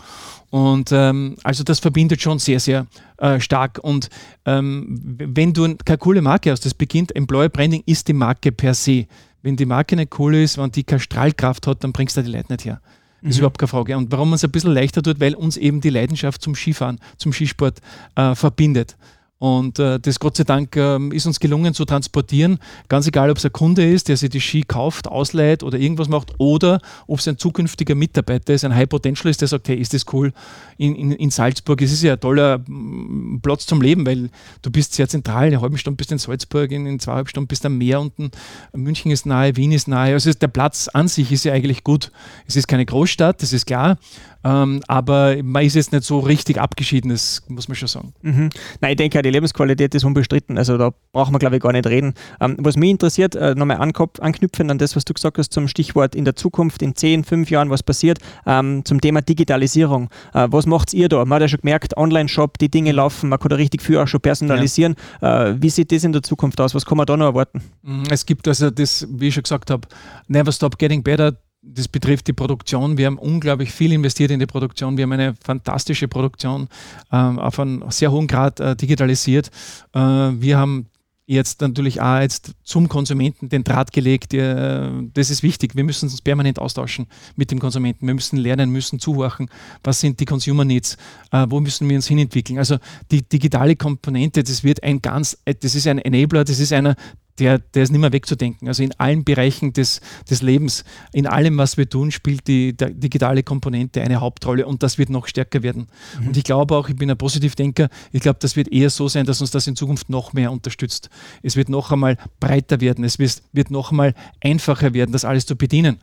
Und 0.52 0.92
ähm, 0.92 1.36
also 1.44 1.64
das 1.64 1.80
verbindet 1.80 2.22
schon 2.22 2.38
sehr, 2.38 2.60
sehr 2.60 2.86
äh, 3.18 3.40
stark. 3.40 3.80
Und 3.82 4.10
ähm, 4.46 5.18
wenn 5.18 5.54
du 5.54 5.76
keine 5.84 5.98
coole 5.98 6.22
Marke 6.22 6.52
hast, 6.52 6.64
das 6.64 6.76
beginnt, 6.76 7.16
Employer 7.16 7.50
Branding 7.50 7.82
ist 7.88 8.08
die 8.08 8.14
Marke 8.14 8.52
per 8.52 8.76
se. 8.76 9.08
Wenn 9.42 9.56
die 9.56 9.66
Marke 9.66 9.96
nicht 9.96 10.20
cool 10.20 10.36
ist, 10.36 10.60
wenn 10.60 10.72
die 10.72 10.84
keine 10.84 11.00
Strahlkraft 11.00 11.66
hat, 11.66 11.84
dann 11.84 11.92
bringst 11.92 12.18
du 12.18 12.22
die 12.22 12.32
Leute 12.32 12.52
nicht 12.52 12.66
her. 12.66 12.82
Das 13.22 13.32
ist 13.32 13.38
mhm. 13.38 13.40
überhaupt 13.40 13.58
keine 13.58 13.68
Frage. 13.68 13.98
Und 13.98 14.12
warum 14.12 14.30
man 14.30 14.36
es 14.36 14.44
ein 14.44 14.52
bisschen 14.52 14.74
leichter 14.74 15.02
tut, 15.02 15.20
weil 15.20 15.34
uns 15.34 15.58
eben 15.58 15.82
die 15.82 15.90
Leidenschaft 15.90 16.42
zum 16.42 16.54
Skifahren, 16.54 17.00
zum 17.18 17.34
Skisport 17.34 17.80
äh, 18.16 18.36
verbindet. 18.36 18.96
Und 19.40 19.80
äh, 19.80 20.02
das 20.02 20.20
Gott 20.20 20.36
sei 20.36 20.44
Dank 20.44 20.76
äh, 20.76 21.00
ist 21.16 21.26
uns 21.26 21.40
gelungen 21.40 21.74
zu 21.74 21.86
transportieren, 21.86 22.60
ganz 22.90 23.08
egal, 23.08 23.32
ob 23.32 23.38
es 23.38 23.46
ein 23.46 23.54
Kunde 23.54 23.90
ist, 23.90 24.10
der 24.10 24.18
sich 24.18 24.30
die 24.30 24.42
Ski 24.42 24.64
kauft, 24.64 25.08
ausleiht 25.08 25.64
oder 25.64 25.80
irgendwas 25.80 26.10
macht, 26.10 26.34
oder 26.40 26.82
ob 27.08 27.20
es 27.20 27.28
ein 27.30 27.38
zukünftiger 27.38 27.96
Mitarbeiter 27.96 28.54
ist, 28.54 28.66
ein 28.66 28.76
High 28.76 28.90
Potential 28.90 29.32
ist, 29.32 29.40
der 29.40 29.48
sagt, 29.48 29.70
hey, 29.70 29.78
ist 29.78 29.94
das 29.94 30.06
cool 30.12 30.34
in, 30.78 30.94
in, 30.94 31.12
in 31.14 31.30
Salzburg? 31.30 31.82
Es 31.82 31.94
ist 31.94 32.04
ja 32.04 32.14
ein 32.14 32.20
toller 32.20 32.58
mm, 32.68 33.40
Platz 33.42 33.66
zum 33.66 33.82
Leben, 33.82 34.06
weil 34.06 34.30
du 34.62 34.72
bist 34.72 34.94
sehr 34.94 35.08
zentral, 35.08 35.48
in 35.48 35.54
einer 35.54 35.62
halben 35.62 35.78
Stunde 35.78 35.96
bist 35.96 36.12
du 36.12 36.16
in 36.16 36.20
Salzburg, 36.20 36.70
in, 36.72 36.86
in 36.86 37.00
zweieinhalb 37.00 37.30
Stunden 37.30 37.48
bist 37.48 37.64
du 37.64 37.68
am 37.68 37.78
Meer 37.78 38.02
unten, 38.02 38.32
München 38.74 39.10
ist 39.10 39.26
nahe, 39.26 39.56
Wien 39.56 39.72
ist 39.72 39.88
nahe. 39.88 40.12
Also 40.12 40.34
der 40.34 40.50
Platz 40.50 40.90
an 40.90 41.08
sich 41.08 41.32
ist 41.32 41.46
ja 41.46 41.54
eigentlich 41.54 41.86
gut. 41.86 42.12
Es 42.46 42.58
ist 42.58 42.68
keine 42.68 42.86
Großstadt, 42.86 43.42
das 43.42 43.54
ist 43.54 43.66
klar, 43.66 43.98
ähm, 44.44 44.82
aber 44.88 45.36
man 45.44 45.66
ist 45.66 45.76
jetzt 45.76 45.92
nicht 45.92 46.04
so 46.04 46.20
richtig 46.20 46.60
abgeschieden, 46.60 47.12
das 47.12 47.44
muss 47.48 47.68
man 47.68 47.76
schon 47.76 47.88
sagen. 47.88 48.14
Mhm. 48.22 48.50
Nein, 48.80 48.92
ich 48.92 48.98
denke, 48.98 49.22
die 49.22 49.30
Lebensqualität 49.30 49.94
ist 49.96 50.06
unbestritten. 50.06 50.58
Also 50.58 50.78
da 50.78 50.92
brauchen 51.12 51.34
wir, 51.34 51.40
glaube 51.40 51.58
ich, 51.58 51.62
gar 51.62 51.74
nicht 51.74 51.88
reden. 51.88 52.14
Ähm, 52.40 52.56
was 52.60 52.78
mich 52.78 52.90
interessiert, 52.90 53.36
äh, 53.36 53.56
nochmal 53.56 53.78
anknüpfen 53.78 54.72
an 54.72 54.78
das, 54.78 54.96
was 54.96 55.06
du 55.06 55.14
gesagt 55.14 55.38
hast 55.38 55.52
zum 55.52 55.68
Stichwort 55.68 56.16
in 56.16 56.26
der 56.26 56.36
Zukunft, 56.36 56.82
in 56.82 56.96
10, 56.96 57.24
5 57.24 57.50
Jahren, 57.50 57.70
was 57.70 57.84
passiert, 57.84 58.20
ähm, 58.46 58.84
zum 58.86 59.02
Thema 59.02 59.22
Digitalisierung. 59.22 60.10
Äh, 60.34 60.48
was 60.50 60.66
macht 60.66 60.94
ihr 60.94 61.10
da? 61.10 61.26
Man 61.26 61.36
hat 61.36 61.42
ja 61.42 61.48
schon 61.50 61.62
gemerkt, 61.62 61.98
Online-Shop, 61.98 62.58
die 62.58 62.70
Dinge 62.70 62.92
laufen, 62.94 63.30
man 63.30 63.40
kann 63.40 63.50
da 63.50 63.58
richtig 63.58 63.82
viel 63.82 63.98
auch 63.98 64.08
schon 64.08 64.22
personalisieren. 64.22 64.96
Ja. 65.22 65.48
Äh, 65.48 65.62
wie 65.62 65.70
sieht 65.70 65.92
das 65.92 66.04
in 66.04 66.14
der 66.14 66.24
Zukunft 66.24 66.62
aus? 66.62 66.74
Was 66.74 66.86
kann 66.86 66.98
man 66.98 67.06
da 67.06 67.18
noch 67.18 67.26
erwarten? 67.26 67.62
Mhm, 67.82 68.04
es 68.10 68.26
gibt 68.26 68.48
also 68.48 68.70
das, 68.70 69.06
wie 69.10 69.28
ich 69.28 69.34
schon 69.34 69.44
gesagt 69.44 69.70
habe, 69.70 69.88
Never 70.28 70.52
Stop 70.52 70.78
Getting 70.78 71.04
Better 71.04 71.34
das 71.62 71.88
betrifft 71.88 72.28
die 72.28 72.34
Produktion. 72.34 72.98
Wir 72.98 73.08
haben 73.08 73.18
unglaublich 73.18 73.72
viel 73.72 73.92
investiert 73.92 74.32
in 74.32 74.40
die 74.40 74.46
Produktion. 74.46 74.98
Wir 74.98 75.04
haben 75.04 75.12
eine 75.12 75.36
fantastische 75.44 76.08
Produktion 76.08 76.70
ähm, 77.12 77.40
auf 77.40 77.60
einem 77.60 77.84
sehr 77.90 78.12
hohen 78.12 78.28
Grad 78.28 78.60
äh, 78.60 78.76
digitalisiert. 78.76 79.52
Äh, 79.94 80.00
wir 80.00 80.58
haben 80.58 80.88
jetzt 81.26 81.62
natürlich 81.62 82.02
auch 82.02 82.20
jetzt 82.20 82.54
zum 82.64 82.90
Konsumenten 82.90 83.50
den 83.50 83.64
Draht 83.64 83.92
gelegt. 83.92 84.34
Äh, 84.34 84.90
das 85.14 85.30
ist 85.30 85.44
wichtig. 85.44 85.76
Wir 85.76 85.84
müssen 85.84 86.06
uns 86.06 86.22
permanent 86.22 86.60
austauschen 86.60 87.06
mit 87.36 87.52
dem 87.52 87.60
Konsumenten. 87.60 88.08
Wir 88.08 88.16
müssen 88.16 88.38
lernen, 88.38 88.72
müssen 88.72 89.00
zuhorchen. 89.00 89.50
Was 89.84 90.00
sind 90.00 90.20
die 90.20 90.26
Consumer 90.26 90.66
Needs? 90.66 90.98
Äh, 91.32 91.46
wo 91.50 91.60
müssen 91.60 91.88
wir 91.88 91.96
uns 91.96 92.08
hinentwickeln? 92.08 92.58
Also 92.58 92.78
die 93.12 93.22
digitale 93.22 93.76
Komponente, 93.76 94.44
das 94.44 94.64
wird 94.64 94.82
ein 94.82 95.02
ganz, 95.02 95.38
äh, 95.46 95.54
das 95.54 95.76
ist 95.76 95.88
ein 95.88 96.00
Enabler, 96.00 96.46
das 96.46 96.60
ist 96.60 96.74
einer, 96.74 96.96
der, 97.40 97.60
der 97.60 97.84
ist 97.84 97.92
nicht 97.92 98.02
mehr 98.02 98.12
wegzudenken. 98.12 98.68
Also 98.68 98.84
in 98.84 98.92
allen 99.00 99.24
Bereichen 99.24 99.74
des, 99.74 100.02
des 100.30 100.42
Lebens, 100.42 100.84
in 101.14 101.28
allem, 101.28 101.58
was 101.58 101.78
wir 101.78 101.90
tun, 101.90 102.12
spielt 102.12 102.48
die 102.48 102.76
digitale 102.76 103.44
Komponente 103.44 104.02
eine 104.02 104.22
Hauptrolle 104.22 104.66
und 104.66 104.84
das 104.84 104.98
wird 104.98 105.10
noch 105.10 105.28
stärker 105.28 105.64
werden. 105.64 105.88
Mhm. 106.20 106.28
Und 106.28 106.38
ich 106.38 106.44
glaube 106.44 106.76
auch, 106.76 106.90
ich 106.90 106.96
bin 106.96 107.10
ein 107.10 107.18
Positivdenker, 107.18 107.90
ich 108.12 108.22
glaube, 108.22 108.40
das 108.42 108.56
wird 108.56 108.72
eher 108.72 108.90
so 108.90 109.08
sein, 109.08 109.26
dass 109.26 109.42
uns 109.42 109.52
das 109.52 109.68
in 109.68 109.76
Zukunft 109.76 110.10
noch 110.10 110.34
mehr 110.34 110.52
unterstützt. 110.52 111.10
Es 111.42 111.56
wird 111.56 111.70
noch 111.70 111.92
einmal 111.92 112.18
breiter 112.40 112.82
werden, 112.82 113.04
es 113.04 113.20
wird, 113.20 113.42
wird 113.54 113.72
noch 113.72 113.92
einmal 113.92 114.14
einfacher 114.42 114.94
werden, 114.94 115.12
das 115.12 115.26
alles 115.26 115.46
zu 115.46 115.56
bedienen. 115.56 115.98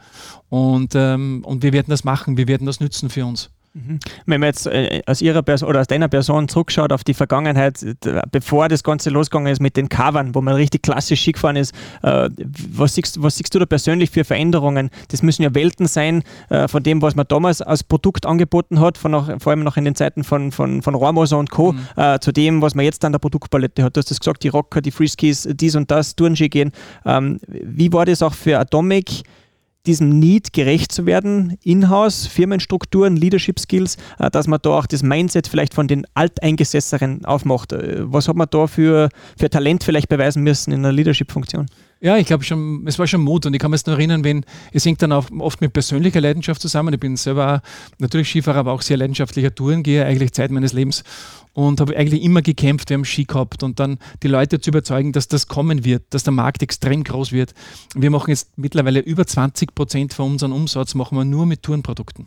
Und, 0.48 0.94
ähm, 0.94 1.42
und 1.44 1.62
wir 1.62 1.72
werden 1.72 1.88
das 1.88 2.04
machen, 2.04 2.36
wir 2.36 2.48
werden 2.48 2.66
das 2.66 2.80
nützen 2.80 3.10
für 3.10 3.26
uns. 3.26 3.50
Mhm. 3.76 3.98
Wenn 4.24 4.40
man 4.40 4.48
jetzt 4.48 4.66
äh, 4.66 5.02
aus 5.06 5.20
Ihrer 5.20 5.42
Person 5.42 5.68
oder 5.68 5.80
aus 5.80 5.86
deiner 5.86 6.08
Person 6.08 6.48
zurückschaut 6.48 6.92
auf 6.92 7.04
die 7.04 7.12
Vergangenheit, 7.12 7.84
bevor 8.32 8.68
das 8.68 8.82
Ganze 8.82 9.10
losgegangen 9.10 9.52
ist 9.52 9.60
mit 9.60 9.76
den 9.76 9.90
Covern, 9.90 10.34
wo 10.34 10.40
man 10.40 10.54
richtig 10.54 10.82
klassisch 10.82 11.20
Ski 11.20 11.32
gefahren 11.32 11.56
ist, 11.56 11.74
äh, 12.02 12.30
was, 12.72 12.94
siehst, 12.94 13.22
was 13.22 13.36
siehst 13.36 13.54
du 13.54 13.58
da 13.58 13.66
persönlich 13.66 14.10
für 14.10 14.24
Veränderungen? 14.24 14.88
Das 15.08 15.22
müssen 15.22 15.42
ja 15.42 15.54
Welten 15.54 15.86
sein 15.86 16.22
äh, 16.48 16.68
von 16.68 16.82
dem, 16.82 17.02
was 17.02 17.16
man 17.16 17.26
damals 17.28 17.60
als 17.60 17.84
Produkt 17.84 18.24
angeboten 18.24 18.80
hat, 18.80 18.96
von 18.96 19.10
noch, 19.10 19.40
vor 19.40 19.50
allem 19.50 19.62
noch 19.62 19.76
in 19.76 19.84
den 19.84 19.94
Zeiten 19.94 20.24
von, 20.24 20.52
von, 20.52 20.80
von 20.80 20.94
Rohrmoser 20.94 21.38
und 21.38 21.50
Co., 21.50 21.72
mhm. 21.72 21.80
äh, 21.96 22.18
zu 22.18 22.32
dem, 22.32 22.62
was 22.62 22.74
man 22.74 22.86
jetzt 22.86 23.04
an 23.04 23.12
der 23.12 23.18
Produktpalette 23.18 23.82
hat. 23.82 23.96
Du 23.96 23.98
hast 23.98 24.10
das 24.10 24.20
gesagt, 24.20 24.42
die 24.42 24.48
Rocker, 24.48 24.80
die 24.80 24.90
Freeskis, 24.90 25.46
dies 25.52 25.76
und 25.76 25.90
das, 25.90 26.16
Tourenski 26.16 26.48
gehen. 26.48 26.72
Ähm, 27.04 27.40
wie 27.46 27.92
war 27.92 28.06
das 28.06 28.22
auch 28.22 28.32
für 28.32 28.58
Atomic? 28.58 29.24
Diesem 29.86 30.18
Need 30.18 30.52
gerecht 30.52 30.92
zu 30.92 31.06
werden, 31.06 31.56
in-house, 31.62 32.26
Firmenstrukturen, 32.26 33.16
Leadership 33.16 33.58
Skills, 33.58 33.96
äh, 34.18 34.30
dass 34.30 34.46
man 34.46 34.60
da 34.62 34.70
auch 34.70 34.86
das 34.86 35.02
Mindset 35.02 35.48
vielleicht 35.48 35.74
von 35.74 35.88
den 35.88 36.06
Alteingesesseren 36.14 37.24
aufmacht. 37.24 37.72
Äh, 37.72 38.00
was 38.00 38.28
hat 38.28 38.36
man 38.36 38.48
da 38.50 38.66
für, 38.66 39.08
für 39.38 39.50
Talent 39.50 39.84
vielleicht 39.84 40.08
beweisen 40.08 40.42
müssen 40.42 40.72
in 40.72 40.80
einer 40.80 40.92
Leadership-Funktion? 40.92 41.66
Ja, 42.06 42.16
ich 42.16 42.28
glaube 42.28 42.44
schon, 42.44 42.86
es 42.86 43.00
war 43.00 43.08
schon 43.08 43.20
Mut 43.20 43.46
und 43.46 43.54
ich 43.54 43.58
kann 43.58 43.72
mich 43.72 43.84
noch 43.84 43.94
erinnern, 43.94 44.22
wenn, 44.22 44.44
es 44.70 44.86
hängt 44.86 45.02
dann 45.02 45.10
auch 45.10 45.28
oft 45.40 45.60
mit 45.60 45.72
persönlicher 45.72 46.20
Leidenschaft 46.20 46.62
zusammen. 46.62 46.94
Ich 46.94 47.00
bin 47.00 47.16
selber 47.16 47.62
natürlich 47.98 48.28
Skifahrer, 48.28 48.60
aber 48.60 48.70
auch 48.74 48.82
sehr 48.82 48.96
leidenschaftlicher 48.96 49.52
Tourengeher, 49.52 50.06
eigentlich 50.06 50.30
Zeit 50.30 50.52
meines 50.52 50.72
Lebens 50.72 51.02
und 51.52 51.80
habe 51.80 51.96
eigentlich 51.96 52.22
immer 52.22 52.42
gekämpft, 52.42 52.90
wir 52.90 52.94
haben 52.94 53.04
Ski 53.04 53.24
gehabt 53.24 53.64
und 53.64 53.80
dann 53.80 53.98
die 54.22 54.28
Leute 54.28 54.60
zu 54.60 54.70
überzeugen, 54.70 55.10
dass 55.10 55.26
das 55.26 55.48
kommen 55.48 55.84
wird, 55.84 56.04
dass 56.10 56.22
der 56.22 56.32
Markt 56.32 56.62
extrem 56.62 57.02
groß 57.02 57.32
wird. 57.32 57.54
Wir 57.96 58.12
machen 58.12 58.30
jetzt 58.30 58.56
mittlerweile 58.56 59.00
über 59.00 59.26
20 59.26 59.74
Prozent 59.74 60.14
von 60.14 60.30
unserem 60.30 60.52
Umsatz 60.52 60.94
machen 60.94 61.18
wir 61.18 61.24
nur 61.24 61.44
mit 61.44 61.64
Tourenprodukten. 61.64 62.26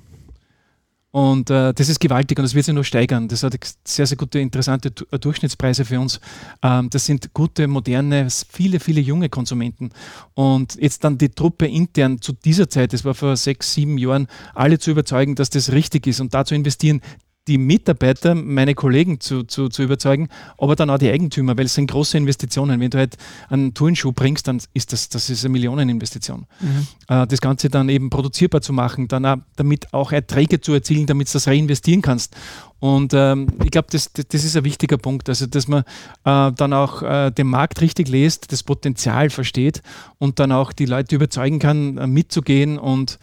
Und 1.12 1.50
äh, 1.50 1.74
das 1.74 1.90
ist 1.90 2.00
gewaltig 2.00 2.38
und 2.38 2.44
das 2.44 2.54
wird 2.54 2.66
sich 2.66 2.74
nur 2.74 2.84
steigern. 2.84 3.28
Das 3.28 3.42
hat 3.42 3.56
sehr, 3.84 4.06
sehr 4.06 4.18
gute, 4.18 4.40
interessante 4.40 4.92
äh, 5.12 5.18
Durchschnittspreise 5.18 5.84
für 5.84 6.00
uns. 6.00 6.20
Ähm, 6.62 6.90
das 6.92 7.06
sind 7.06 7.34
gute, 7.34 7.68
moderne, 7.68 8.28
viele, 8.50 8.80
viele 8.80 9.02
junge 9.02 9.30
Konsumenten. 9.30 9.90
Und 10.36 10.76
jetzt 10.76 11.04
dann 11.04 11.18
die 11.18 11.30
Truppe 11.30 11.66
intern 11.66 12.22
zu 12.22 12.34
dieser 12.34 12.70
Zeit, 12.70 12.94
das 12.94 13.06
war 13.06 13.16
vor 13.16 13.36
sechs, 13.38 13.74
sieben 13.74 13.98
Jahren, 13.98 14.28
alle 14.54 14.78
zu 14.78 14.92
überzeugen, 14.92 15.34
dass 15.34 15.50
das 15.50 15.72
richtig 15.72 16.06
ist 16.06 16.20
und 16.20 16.34
da 16.36 16.46
zu 16.46 16.54
investieren, 16.54 17.02
die 17.48 17.58
Mitarbeiter, 17.58 18.36
meine 18.36 18.76
Kollegen 18.76 19.20
zu, 19.20 19.44
zu, 19.44 19.70
zu 19.70 19.82
überzeugen, 19.82 20.30
aber 20.58 20.76
dann 20.76 20.90
auch 20.90 21.00
die 21.00 21.10
Eigentümer, 21.10 21.58
weil 21.58 21.66
es 21.66 21.74
sind 21.74 21.90
große 21.90 22.18
Investitionen. 22.18 22.80
Wenn 22.80 22.92
du 22.92 23.00
halt 23.00 23.18
einen 23.50 23.74
Turnschuh 23.74 24.12
bringst, 24.12 24.48
dann 24.48 24.62
ist 24.74 24.94
das, 24.94 25.10
das 25.10 25.30
ist 25.30 25.44
eine 25.44 25.54
Millioneninvestition. 25.54 26.46
Mhm. 26.60 26.88
Äh, 27.08 27.26
das 27.26 27.42
Ganze 27.42 27.70
dann 27.70 27.90
eben 27.90 28.12
produzierbar 28.12 28.62
zu 28.62 28.72
machen, 28.72 29.08
dann 29.08 29.26
auch, 29.26 29.38
damit 29.56 29.92
auch 29.94 30.12
Erträge 30.12 30.62
zu 30.62 30.74
erzielen, 30.74 31.08
damit 31.08 31.30
du 31.30 31.34
das 31.34 31.48
reinvestieren 31.48 32.04
kannst. 32.04 32.36
Und 32.80 33.14
ähm, 33.14 33.48
ich 33.64 33.72
glaube, 33.72 33.88
das, 33.92 34.12
das 34.14 34.44
ist 34.44 34.56
ein 34.56 34.64
wichtiger 34.64 34.98
Punkt, 34.98 35.28
also 35.28 35.48
dass 35.48 35.68
man 35.68 35.84
äh, 36.26 36.52
dann 36.52 36.72
auch 36.72 37.02
äh, 37.02 37.32
den 37.32 37.48
Markt 37.48 37.82
richtig 37.82 38.08
lest, 38.10 38.52
das 38.52 38.64
Potenzial 38.64 39.30
versteht 39.32 39.82
und 40.18 40.40
dann 40.40 40.52
auch 40.52 40.72
die 40.72 40.86
Leute 40.86 41.16
überzeugen 41.16 41.60
kann, 41.60 41.98
äh, 41.98 42.08
mitzugehen 42.08 42.78
und 42.78 43.20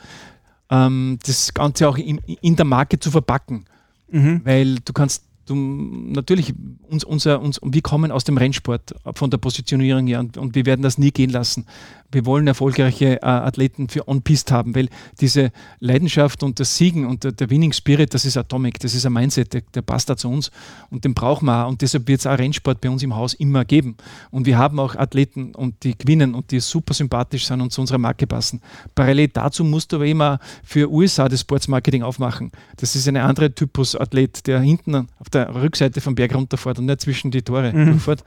ähm, 0.70 1.18
das 1.24 1.54
Ganze 1.54 1.88
auch 1.88 1.96
in, 1.96 2.18
in 2.18 2.56
der 2.56 2.66
Marke 2.66 2.98
zu 2.98 3.10
verpacken. 3.10 3.66
Mhm. 4.08 4.40
Weil 4.44 4.76
du 4.76 4.92
kannst, 4.92 5.24
du, 5.46 5.54
natürlich, 5.54 6.52
uns, 6.88 7.04
unser, 7.04 7.40
uns, 7.40 7.60
wir 7.62 7.82
kommen 7.82 8.10
aus 8.10 8.24
dem 8.24 8.36
Rennsport 8.36 8.94
von 9.14 9.30
der 9.30 9.38
Positionierung 9.38 10.06
her 10.06 10.20
und, 10.20 10.36
und 10.36 10.54
wir 10.54 10.66
werden 10.66 10.82
das 10.82 10.98
nie 10.98 11.10
gehen 11.10 11.30
lassen 11.30 11.66
wir 12.12 12.26
wollen 12.26 12.46
erfolgreiche 12.46 13.20
äh, 13.22 13.26
Athleten 13.26 13.88
für 13.88 14.08
On-Pist 14.08 14.50
haben, 14.50 14.74
weil 14.74 14.88
diese 15.20 15.50
Leidenschaft 15.80 16.42
und 16.42 16.60
das 16.60 16.76
Siegen 16.76 17.06
und 17.06 17.24
der, 17.24 17.32
der, 17.32 17.50
Winning 17.50 17.72
Spirit, 17.72 18.14
das 18.14 18.24
ist 18.24 18.36
Atomic, 18.36 18.78
das 18.80 18.94
ist 18.94 19.06
ein 19.06 19.12
Mindset, 19.12 19.52
der, 19.52 19.62
der 19.74 19.82
passt 19.82 20.08
da 20.08 20.16
zu 20.16 20.28
uns 20.28 20.50
und 20.90 21.04
den 21.04 21.14
brauchen 21.14 21.46
wir 21.46 21.64
auch 21.64 21.68
und 21.68 21.82
deshalb 21.82 22.08
wird 22.08 22.20
es 22.20 22.26
auch 22.26 22.38
Rennsport 22.38 22.80
bei 22.80 22.90
uns 22.90 23.02
im 23.02 23.14
Haus 23.14 23.34
immer 23.34 23.64
geben. 23.64 23.96
Und 24.30 24.46
wir 24.46 24.58
haben 24.58 24.78
auch 24.80 24.94
Athleten 24.94 25.54
und 25.54 25.82
die 25.84 25.96
gewinnen 25.96 26.34
und 26.34 26.50
die 26.50 26.60
super 26.60 26.94
sympathisch 26.94 27.46
sind 27.46 27.60
und 27.60 27.72
zu 27.72 27.80
unserer 27.80 27.98
Marke 27.98 28.26
passen. 28.26 28.60
Parallel 28.94 29.28
dazu 29.28 29.64
musst 29.64 29.92
du 29.92 29.96
aber 29.96 30.06
immer 30.06 30.38
für 30.62 30.90
USA 30.90 31.28
das 31.28 31.40
Sportsmarketing 31.40 32.02
aufmachen. 32.02 32.52
Das 32.76 32.94
ist 32.96 33.08
eine 33.08 33.24
andere 33.24 33.54
Typus 33.54 33.94
Athlet, 33.94 34.46
der 34.46 34.60
hinten 34.60 35.08
auf 35.18 35.28
der 35.30 35.35
Rückseite 35.42 36.00
vom 36.00 36.14
Berg 36.14 36.34
runterfährt 36.34 36.78
und 36.78 36.86
nicht 36.86 37.00
zwischen 37.00 37.30
die 37.30 37.42
Tore 37.42 37.72
mhm. 37.72 37.86
durchfährt 37.86 38.24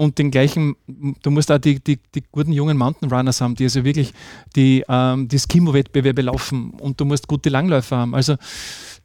und 0.00 0.16
den 0.16 0.30
gleichen, 0.30 0.76
du 1.22 1.30
musst 1.32 1.50
auch 1.50 1.58
die, 1.58 1.80
die, 1.80 1.98
die 2.14 2.22
guten 2.30 2.52
jungen 2.52 2.76
Mountain 2.76 3.10
Runners 3.10 3.40
haben, 3.40 3.56
die 3.56 3.64
also 3.64 3.82
wirklich 3.82 4.12
die, 4.54 4.84
ähm, 4.88 5.26
die 5.26 5.38
Skimo-Wettbewerbe 5.38 6.22
laufen 6.22 6.70
und 6.70 7.00
du 7.00 7.04
musst 7.04 7.26
gute 7.26 7.48
Langläufer 7.48 7.96
haben. 7.96 8.14
Also 8.14 8.36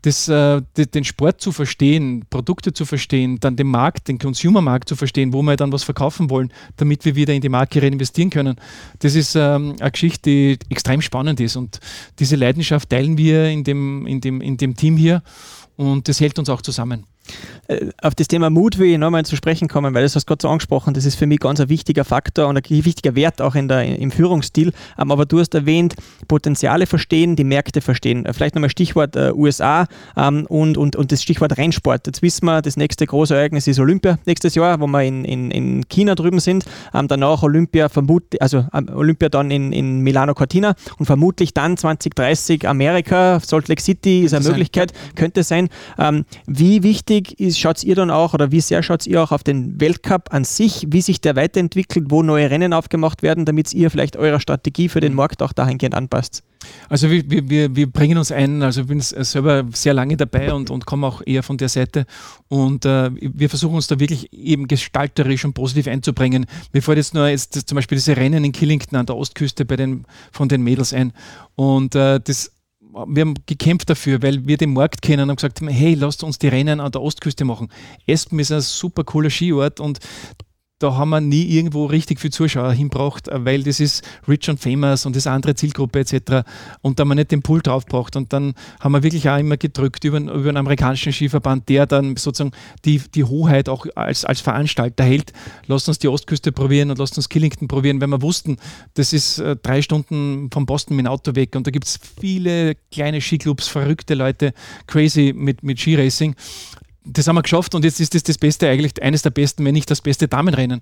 das, 0.04 0.28
äh, 0.28 0.62
den 0.78 1.04
Sport 1.04 1.42
zu 1.42 1.52
verstehen, 1.52 2.26
Produkte 2.30 2.74
zu 2.74 2.86
verstehen, 2.86 3.40
dann 3.40 3.56
den 3.56 3.68
Markt, 3.70 4.08
den 4.08 4.20
Consumer-Markt 4.20 4.88
zu 4.88 4.96
verstehen, 4.96 5.34
wo 5.34 5.42
wir 5.42 5.56
dann 5.56 5.72
was 5.72 5.84
verkaufen 5.84 6.30
wollen, 6.30 6.54
damit 6.78 7.06
wir 7.06 7.16
wieder 7.16 7.34
in 7.34 7.42
die 7.42 7.50
Marke 7.50 7.82
reinvestieren 7.82 8.30
können. 8.30 8.56
Das 9.00 9.16
ist 9.16 9.36
ähm, 9.36 9.76
eine 9.80 9.90
Geschichte, 9.90 10.30
die 10.30 10.60
extrem 10.70 11.02
spannend 11.02 11.40
ist 11.40 11.56
und 11.56 11.80
diese 12.20 12.36
Leidenschaft 12.36 12.92
teilen 12.92 13.18
wir 13.18 13.50
in 13.50 13.64
dem, 13.64 14.06
in 14.06 14.22
dem, 14.22 14.42
in 14.42 14.58
dem 14.58 14.76
Team 14.76 14.98
hier 14.98 15.24
und 15.76 16.08
das 16.08 16.20
hält 16.20 16.40
uns 16.40 16.50
auch 16.50 16.62
zusammen. 16.62 17.06
Äh, 17.68 17.90
auf 18.02 18.16
das 18.16 18.28
Thema 18.28 18.50
Mut 18.50 18.78
will 18.78 18.92
ich 18.92 18.98
nochmal 18.98 19.26
zu 19.26 19.36
sprechen 19.36 19.68
kommen, 19.68 19.94
weil 19.94 20.04
das 20.04 20.16
hast 20.16 20.26
du 20.26 20.32
gerade 20.32 20.42
so 20.42 20.50
angesprochen, 20.50 20.94
das 20.94 21.06
ist 21.06 21.16
für 21.16 21.28
mich 21.28 21.40
ganz 21.40 21.60
ein 21.60 21.70
wichtiger 21.70 22.04
Faktor 22.04 22.48
und 22.48 22.58
ein 22.58 22.64
wichtiger 22.70 23.16
Wert 23.16 23.42
auch 23.42 23.56
in 23.56 23.68
der, 23.68 23.84
im 23.98 24.12
Führungsstil. 24.12 24.74
Ähm, 25.00 25.12
aber 25.12 25.26
du 25.26 25.40
hast 25.40 25.54
erwähnt, 25.56 25.96
Potenziale 26.28 26.86
verstehen, 26.86 27.36
die 27.36 27.44
Märkte 27.44 27.82
verstehen. 27.82 28.26
Äh, 28.26 28.34
vielleicht 28.34 28.56
nochmal 28.56 28.70
Stichwort 28.70 29.16
äh, 29.16 29.32
USA 29.34 29.88
ähm, 30.18 30.46
und, 30.48 30.78
und, 30.78 30.96
und 30.96 31.12
das 31.12 31.22
Stichwort 31.22 31.58
Rennsport. 31.58 32.08
Jetzt 32.08 32.22
wissen 32.22 32.46
wir, 32.46 32.62
das 32.62 32.78
nächste 32.78 33.06
große 33.06 33.36
Ereignis 33.36 33.68
ist 33.68 33.80
Olympia 33.80 34.18
nächstes 34.26 34.56
Jahr, 34.56 34.80
wo 34.80 34.88
wir 34.88 35.04
in, 35.04 35.24
in, 35.24 35.52
in 35.52 35.88
China 35.88 36.16
drüben 36.16 36.40
sind. 36.40 36.66
Ähm, 36.94 37.08
danach 37.08 37.44
Olympia, 37.44 37.90
vermutlich, 37.90 38.42
also 38.42 38.66
Olympia 38.94 39.30
dann 39.30 39.52
in, 39.52 39.72
in 39.72 40.00
Milano 40.00 40.34
Cortina 40.34 40.76
und 40.98 41.06
vermutlich 41.06 41.54
dann 41.54 41.78
2030 41.78 42.68
Amerika, 42.68 43.40
Salt 43.40 43.68
Lake 43.70 43.82
City 43.82 44.24
ist 44.24 44.34
eine 44.34 44.46
Möglichkeit, 44.46 44.92
könnte 45.16 45.44
sein. 45.44 45.70
wie 46.46 46.84
wichtig 46.84 47.13
ist 47.20 47.60
schaut 47.60 47.84
ihr 47.84 47.96
dann 47.96 48.10
auch 48.10 48.34
oder 48.34 48.52
wie 48.52 48.62
sehr 48.62 48.84
schaut 48.84 49.06
ihr 49.08 49.22
auch 49.22 49.32
auf 49.32 49.44
den 49.44 49.80
Weltcup 49.80 50.34
an 50.34 50.44
sich, 50.44 50.88
wie 50.90 51.02
sich 51.02 51.22
der 51.22 51.36
weiterentwickelt, 51.36 52.06
wo 52.10 52.24
neue 52.24 52.50
Rennen 52.50 52.74
aufgemacht 52.74 53.24
werden, 53.24 53.46
damit 53.46 53.74
ihr 53.74 53.92
vielleicht 53.92 54.18
eure 54.18 54.40
Strategie 54.40 54.90
für 54.90 55.00
den 55.00 55.14
mhm. 55.14 55.18
Markt 55.18 55.42
auch 55.42 55.54
dahingehend 55.54 55.96
anpasst? 55.96 56.44
Also 56.90 57.10
wir, 57.10 57.24
wir, 57.28 57.76
wir 57.76 57.92
bringen 57.92 58.18
uns 58.18 58.32
ein, 58.32 58.62
also 58.64 58.82
ich 58.82 58.88
bin 58.88 59.02
selber 59.02 59.66
sehr 59.74 59.94
lange 59.94 60.16
dabei 60.16 60.54
und, 60.54 60.70
und 60.70 60.86
komme 60.86 61.08
auch 61.08 61.22
eher 61.26 61.44
von 61.44 61.58
der 61.58 61.68
Seite 61.70 62.06
und 62.48 62.86
äh, 62.86 63.12
wir 63.14 63.50
versuchen 63.50 63.76
uns 63.76 63.88
da 63.88 64.00
wirklich 64.00 64.32
eben 64.32 64.68
gestalterisch 64.68 65.44
und 65.44 65.54
positiv 65.54 65.88
einzubringen. 65.88 66.46
Mir 66.72 66.82
fällt 66.82 66.98
jetzt 66.98 67.14
nur 67.14 67.28
jetzt 67.28 67.68
zum 67.68 67.76
Beispiel 67.76 67.98
diese 67.98 68.16
Rennen 68.16 68.46
in 68.46 68.54
Killington 68.54 68.98
an 68.98 69.06
der 69.06 69.18
Ostküste 69.18 69.66
bei 69.66 69.76
den, 69.76 70.06
von 70.32 70.48
den 70.48 70.62
Mädels 70.62 70.94
ein 70.94 71.12
und 71.56 71.96
äh, 71.96 72.22
das 72.24 72.53
wir 72.94 73.22
haben 73.22 73.34
gekämpft 73.46 73.90
dafür, 73.90 74.22
weil 74.22 74.46
wir 74.46 74.58
den 74.58 74.74
Markt 74.74 75.02
kennen 75.02 75.30
und 75.30 75.36
gesagt 75.36 75.62
haben, 75.62 75.68
hey, 75.68 75.94
lasst 75.96 76.24
uns 76.24 76.40
die 76.40 76.48
Rennen 76.48 76.80
an 76.80 76.92
der 76.92 77.02
Ostküste 77.02 77.46
machen. 77.46 77.70
Espen 78.06 78.40
ist 78.40 78.52
ein 78.52 78.62
super 78.62 79.04
cooler 79.04 79.30
Skiort 79.30 79.80
und 79.80 80.00
da 80.84 80.96
haben 80.96 81.12
wir 81.12 81.22
nie 81.22 81.44
irgendwo 81.44 81.86
richtig 81.86 82.20
viel 82.20 82.32
Zuschauer 82.32 82.74
hinbracht, 82.74 83.30
weil 83.32 83.64
das 83.64 83.80
ist 83.80 84.04
Rich 84.28 84.50
and 84.50 84.60
Famous 84.60 85.06
und 85.06 85.16
das 85.16 85.28
andere 85.28 85.56
Zielgruppe 85.56 86.00
etc. 86.00 86.46
Und 86.82 87.00
da 87.00 87.04
haben 87.04 87.10
wir 87.10 87.16
nicht 87.16 87.32
den 87.32 87.42
Pool 87.42 87.62
drauf 87.62 87.86
braucht. 87.86 88.18
Und 88.18 88.34
dann 88.34 88.54
haben 88.82 88.92
wir 88.92 89.02
wirklich 89.02 89.30
auch 89.30 89.38
immer 89.38 89.56
gedrückt 89.56 90.04
über, 90.04 90.20
über 90.20 90.50
einen 90.50 90.58
amerikanischen 90.58 91.14
Skiverband, 91.14 91.70
der 91.70 91.86
dann 91.86 92.18
sozusagen 92.18 92.52
die, 92.84 93.02
die 93.16 93.24
Hoheit 93.24 93.70
auch 93.70 93.86
als, 93.96 94.26
als 94.26 94.42
Veranstalter 94.42 95.06
hält. 95.06 95.32
Lasst 95.68 95.88
uns 95.88 96.00
die 96.00 96.10
Ostküste 96.10 96.52
probieren 96.52 96.92
und 96.92 97.00
lasst 97.00 97.16
uns 97.16 97.30
Killington 97.30 97.70
probieren, 97.70 98.02
weil 98.02 98.10
wir 98.10 98.22
wussten, 98.22 98.58
das 98.96 99.14
ist 99.14 99.40
äh, 99.40 99.56
drei 99.56 99.82
Stunden 99.82 100.50
von 100.52 100.66
Boston 100.66 100.98
mit 100.98 101.06
dem 101.06 101.12
Auto 101.12 101.34
weg 101.36 101.56
und 101.56 101.66
da 101.66 101.72
gibt 101.72 101.86
es 101.86 101.98
viele 102.20 102.76
kleine 102.92 103.22
Skiclubs, 103.22 103.70
verrückte 103.70 104.16
Leute, 104.16 104.54
crazy 104.88 105.34
mit, 105.34 105.64
mit 105.64 105.80
Skiracing 105.80 106.36
das 107.06 107.28
haben 107.28 107.36
wir 107.36 107.42
geschafft 107.42 107.76
und 107.76 107.84
jetzt 107.84 108.00
ist 108.00 108.14
das 108.16 108.24
das 108.24 108.38
Beste, 108.38 108.70
eigentlich 108.70 109.02
eines 109.02 109.22
der 109.22 109.30
besten, 109.30 109.66
wenn 109.66 109.74
nicht 109.74 109.90
das 109.90 110.02
beste 110.02 110.28
Damenrennen. 110.28 110.82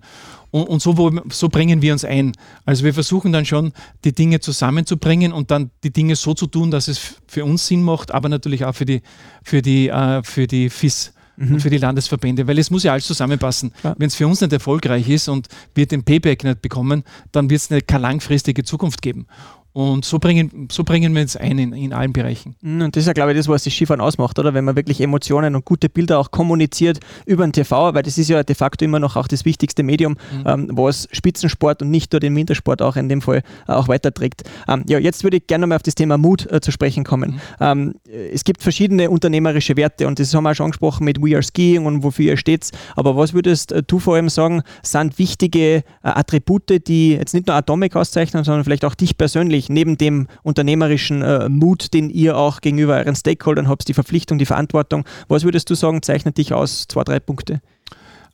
Und, 0.52 0.64
und 0.70 0.82
so, 0.82 0.98
wo, 0.98 1.12
so 1.32 1.50
bringen 1.50 1.82
wir 1.82 1.94
uns 1.94 2.06
ein. 2.06 2.34
Also 2.66 2.84
wir 2.84 2.94
versuchen 2.94 3.32
dann 3.32 3.46
schon, 3.46 3.74
die 4.04 4.14
Dinge 4.14 4.40
zusammenzubringen 4.40 5.34
und 5.34 5.52
dann 5.52 5.72
die 5.84 5.92
Dinge 5.92 6.16
so 6.16 6.34
zu 6.34 6.48
tun, 6.48 6.72
dass 6.72 6.88
es 6.88 7.16
für 7.28 7.44
uns 7.46 7.66
Sinn 7.68 7.84
macht, 7.84 8.12
aber 8.12 8.30
natürlich 8.30 8.66
auch 8.66 8.76
für 8.76 8.86
die, 8.86 9.02
für 9.44 9.62
die, 9.62 9.90
äh, 9.90 10.22
für 10.24 10.48
die 10.48 10.70
FIS 10.70 11.14
mhm. 11.38 11.54
und 11.54 11.60
für 11.62 11.70
die 11.70 11.78
Landesverbände, 11.78 12.48
weil 12.48 12.60
es 12.60 12.70
muss 12.70 12.84
ja 12.84 12.92
alles 12.92 13.06
zusammenpassen. 13.06 13.74
Ja. 13.84 13.96
Wenn 13.98 14.08
es 14.08 14.16
für 14.16 14.28
uns 14.28 14.42
nicht 14.42 14.54
erfolgreich 14.54 15.10
ist 15.10 15.28
und 15.28 15.48
wir 15.74 15.88
den 15.88 16.04
Payback 16.04 16.44
nicht 16.44 16.62
bekommen, 16.62 17.04
dann 17.32 17.50
wird 17.50 17.62
es 17.62 17.86
keine 17.88 18.02
langfristige 18.02 18.64
Zukunft 18.64 19.02
geben. 19.02 19.26
Und 19.74 20.04
so 20.04 20.20
bringen, 20.20 20.68
so 20.70 20.84
bringen 20.84 21.14
wir 21.16 21.22
uns 21.22 21.38
ein 21.38 21.58
in, 21.58 21.72
in 21.72 21.94
allen 21.94 22.12
Bereichen. 22.12 22.56
Mhm, 22.62 22.82
und 22.82 22.96
das 22.96 23.04
ist 23.04 23.08
ja, 23.08 23.14
glaube 23.14 23.32
ich, 23.32 23.38
das, 23.38 23.48
was 23.48 23.64
das 23.64 23.74
Skifahren 23.74 24.02
ausmacht, 24.02 24.38
oder? 24.38 24.54
Wenn 24.54 24.66
man 24.66 24.76
wirklich 24.76 25.00
Emotionen 25.00 25.56
und 25.56 25.64
gute 25.64 25.88
Bilder 25.88 26.20
auch 26.20 26.32
kommuniziert 26.32 27.00
über 27.26 27.46
den 27.48 27.54
TV, 27.54 27.94
weil 27.94 28.04
das 28.04 28.18
ist 28.18 28.30
ja 28.30 28.44
de 28.44 28.56
facto 28.56 28.84
immer 28.84 29.00
noch 29.00 29.16
auch 29.16 29.28
das 29.28 29.46
wichtigste 29.46 29.84
Medium, 29.84 30.14
mhm. 30.14 30.44
ähm, 30.46 30.70
was 30.74 31.08
Spitzensport 31.14 31.82
und 31.82 31.90
nicht 31.90 32.12
nur 32.12 32.20
den 32.20 32.36
Wintersport 32.36 32.82
auch 32.82 32.98
in 32.98 33.08
dem 33.08 33.22
Fall 33.22 33.44
äh, 33.68 33.72
auch 33.72 33.88
weiterträgt. 33.88 34.44
Ähm, 34.68 34.84
ja, 34.90 35.00
jetzt 35.00 35.24
würde 35.24 35.38
ich 35.38 35.48
gerne 35.48 35.68
mal 35.68 35.76
auf 35.76 35.84
das 35.84 35.96
Thema 35.96 36.18
Mut 36.18 36.52
äh, 36.52 36.60
zu 36.60 36.72
sprechen 36.72 37.06
kommen. 37.06 37.32
Mhm. 37.32 37.40
Ähm, 37.62 37.94
es 38.34 38.44
gibt 38.44 38.62
verschiedene 38.62 39.10
unternehmerische 39.10 39.78
Werte 39.78 40.06
und 40.06 40.20
das 40.20 40.34
haben 40.34 40.44
wir 40.44 40.52
auch 40.52 40.56
schon 40.56 40.66
angesprochen 40.66 41.06
mit 41.06 41.22
We 41.22 41.34
Are 41.36 41.44
Skiing 41.44 41.86
und 41.86 42.04
wofür 42.04 42.26
ihr 42.26 42.38
steht. 42.38 42.72
Aber 42.98 43.16
was 43.16 43.34
würdest 43.34 43.72
äh, 43.72 43.84
du 43.86 44.00
vor 44.00 44.16
allem 44.16 44.28
sagen, 44.28 44.64
sind 44.84 45.18
wichtige 45.18 45.78
äh, 45.78 45.84
Attribute, 46.02 46.86
die 46.88 47.14
jetzt 47.14 47.34
nicht 47.34 47.48
nur 47.48 47.56
Atomic 47.56 47.96
auszeichnen, 47.96 48.44
sondern 48.44 48.66
vielleicht 48.66 48.84
auch 48.84 48.96
dich 48.96 49.18
persönlich 49.18 49.61
natürlich 49.62 49.70
neben 49.70 49.98
dem 49.98 50.28
unternehmerischen 50.44 51.22
äh, 51.22 51.50
Mut, 51.50 51.94
den 51.94 52.10
ihr 52.10 52.38
auch 52.38 52.62
gegenüber 52.62 52.96
euren 52.96 53.16
Stakeholdern 53.16 53.68
habt, 53.68 53.88
die 53.88 53.94
Verpflichtung, 53.94 54.38
die 54.38 54.46
Verantwortung, 54.46 55.06
was 55.28 55.44
würdest 55.44 55.70
du 55.70 55.76
sagen, 55.76 56.02
zeichnet 56.02 56.38
dich 56.38 56.54
aus? 56.54 56.88
Zwei, 56.88 57.04
drei 57.04 57.20
Punkte. 57.20 57.62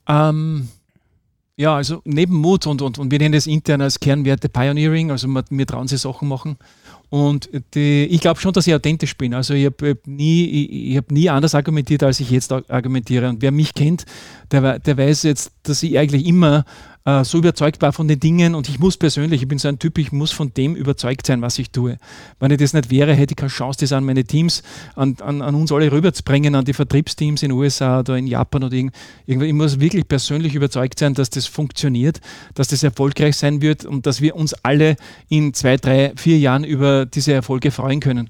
Ähm, 0.07 0.69
ja, 1.57 1.75
also 1.75 2.01
neben 2.05 2.35
Mut 2.35 2.67
und, 2.67 2.81
und, 2.81 2.99
und 2.99 3.11
wir 3.11 3.17
nennen 3.17 3.33
das 3.33 3.47
intern 3.47 3.81
als 3.81 3.99
Kernwerte 3.99 4.47
Pioneering, 4.47 5.11
also 5.11 5.27
wir, 5.27 5.65
trauen 5.65 5.87
sich 5.87 5.99
Sachen 5.99 6.27
machen. 6.27 6.57
Und 7.09 7.49
die, 7.73 8.03
ich 8.05 8.19
glaube 8.19 8.39
schon, 8.39 8.51
dass 8.51 8.67
ich 8.67 8.75
authentisch 8.75 9.17
bin. 9.17 9.33
Also 9.33 9.53
ich 9.53 9.65
habe 9.65 9.97
nie, 10.05 10.45
ich, 10.45 10.91
ich 10.91 10.97
hab 10.97 11.09
nie 11.09 11.29
anders 11.29 11.55
argumentiert, 11.55 12.03
als 12.03 12.19
ich 12.19 12.29
jetzt 12.29 12.51
argumentiere. 12.51 13.29
Und 13.29 13.41
wer 13.41 13.51
mich 13.51 13.73
kennt, 13.73 14.05
der, 14.51 14.79
der 14.79 14.97
weiß 14.97 15.23
jetzt, 15.23 15.51
dass 15.63 15.83
ich 15.83 15.97
eigentlich 15.97 16.25
immer 16.25 16.65
äh, 17.07 17.23
so 17.23 17.37
überzeugt 17.37 17.81
war 17.81 17.93
von 17.93 18.09
den 18.09 18.19
Dingen 18.19 18.53
und 18.53 18.67
ich 18.67 18.79
muss 18.79 18.97
persönlich, 18.97 19.41
ich 19.41 19.47
bin 19.47 19.57
so 19.59 19.69
ein 19.69 19.79
Typ, 19.79 19.97
ich 19.97 20.11
muss 20.11 20.33
von 20.33 20.53
dem 20.53 20.75
überzeugt 20.75 21.25
sein, 21.25 21.41
was 21.41 21.57
ich 21.57 21.71
tue. 21.71 21.97
Wenn 22.41 22.51
ich 22.51 22.57
das 22.57 22.73
nicht 22.73 22.91
wäre, 22.91 23.13
hätte 23.13 23.31
ich 23.31 23.37
keine 23.37 23.49
Chance, 23.49 23.79
das 23.79 23.93
an 23.93 24.03
meine 24.03 24.25
Teams, 24.25 24.61
an, 24.93 25.15
an, 25.21 25.41
an 25.41 25.55
uns 25.55 25.71
alle 25.71 25.89
rüberzubringen, 25.89 26.53
an 26.53 26.65
die 26.65 26.73
Vertriebsteams 26.73 27.43
in 27.43 27.49
den 27.49 27.57
USA 27.57 28.01
oder 28.01 28.17
in 28.17 28.27
Japan 28.27 28.65
oder 28.65 28.75
irgendwie. 28.75 29.47
Ich 29.47 29.53
muss 29.53 29.79
wirklich 29.79 30.05
persönlich 30.05 30.53
überzeugt 30.53 30.99
sein, 30.99 31.13
dass 31.13 31.29
das 31.29 31.47
funktioniert, 31.47 32.19
dass 32.55 32.67
das 32.67 32.83
erfolgreich 32.83 33.37
sein 33.37 33.61
wird 33.61 33.85
und 33.85 34.05
dass 34.05 34.19
wir 34.19 34.35
uns 34.35 34.53
alle 34.65 34.97
in 35.29 35.53
zwei, 35.53 35.77
drei, 35.77 36.11
vier 36.17 36.37
Jahren 36.37 36.65
über 36.65 37.05
diese 37.05 37.31
Erfolge 37.31 37.71
freuen 37.71 38.01
können. 38.01 38.29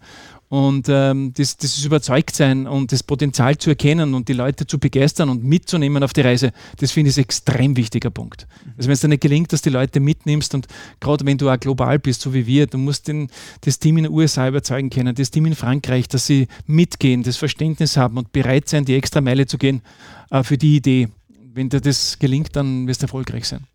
Und 0.50 0.88
ähm, 0.90 1.34
das, 1.36 1.58
das 1.58 1.78
ist 1.78 1.84
Überzeugtsein 1.84 2.68
und 2.68 2.94
das 2.94 3.04
Potenzial 3.04 3.58
zu 3.58 3.70
erkennen 3.70 4.14
und 4.14 4.30
die 4.30 4.34
Leute 4.34 4.66
zu 4.66 4.80
begeistern 4.80 5.30
und 5.30 5.44
mitzunehmen 5.44 6.04
auf 6.04 6.14
die 6.14 6.22
Reise, 6.22 6.54
das 6.78 6.92
finde 6.92 7.10
ich 7.10 7.18
ein 7.18 7.24
extrem 7.24 7.76
wichtiger 7.76 8.12
Punkt. 8.12 8.48
Also 8.78 8.88
wenn 8.88 8.94
es 8.94 9.02
dir 9.02 9.10
nicht 9.10 9.22
gelingt, 9.22 9.52
dass 9.52 9.62
die 9.62 9.70
Leute 9.70 10.00
mitnimmst 10.00 10.56
und 10.56 10.68
gerade 11.02 11.26
wenn 11.26 11.38
du 11.38 11.50
auch 11.50 11.60
global 11.60 12.00
bist, 12.00 12.22
so 12.22 12.34
wie 12.34 12.48
wir, 12.48 12.66
du 12.66 12.78
musst 12.78 13.10
den, 13.10 13.30
das 13.62 13.80
Team 13.80 13.98
in 13.98 14.06
den 14.06 14.14
USA 14.14 14.48
überzeugen 14.48 14.90
können, 14.90 15.14
das 15.14 15.32
Team 15.32 15.48
in 15.48 15.56
Frankreich, 15.56 16.08
dass 16.08 16.26
sie 16.26 16.48
mitgehen, 16.66 17.24
das 17.24 17.36
Verständnis 17.36 17.98
haben 17.98 18.18
und 18.18 18.32
bereit 18.32 18.70
sein, 18.70 18.86
die 18.86 18.96
extra 18.96 19.20
Meile 19.20 19.48
zu 19.48 19.58
gehen 19.58 19.82
äh, 20.30 20.44
für 20.44 20.58
die 20.58 20.78
Idee. 20.78 21.10
Wenn 21.54 21.68
dir 21.68 21.82
das 21.82 22.20
gelingt, 22.20 22.56
dann 22.56 22.88
wirst 22.88 23.02
du 23.02 23.06
erfolgreich 23.06 23.46
sein. 23.46 23.66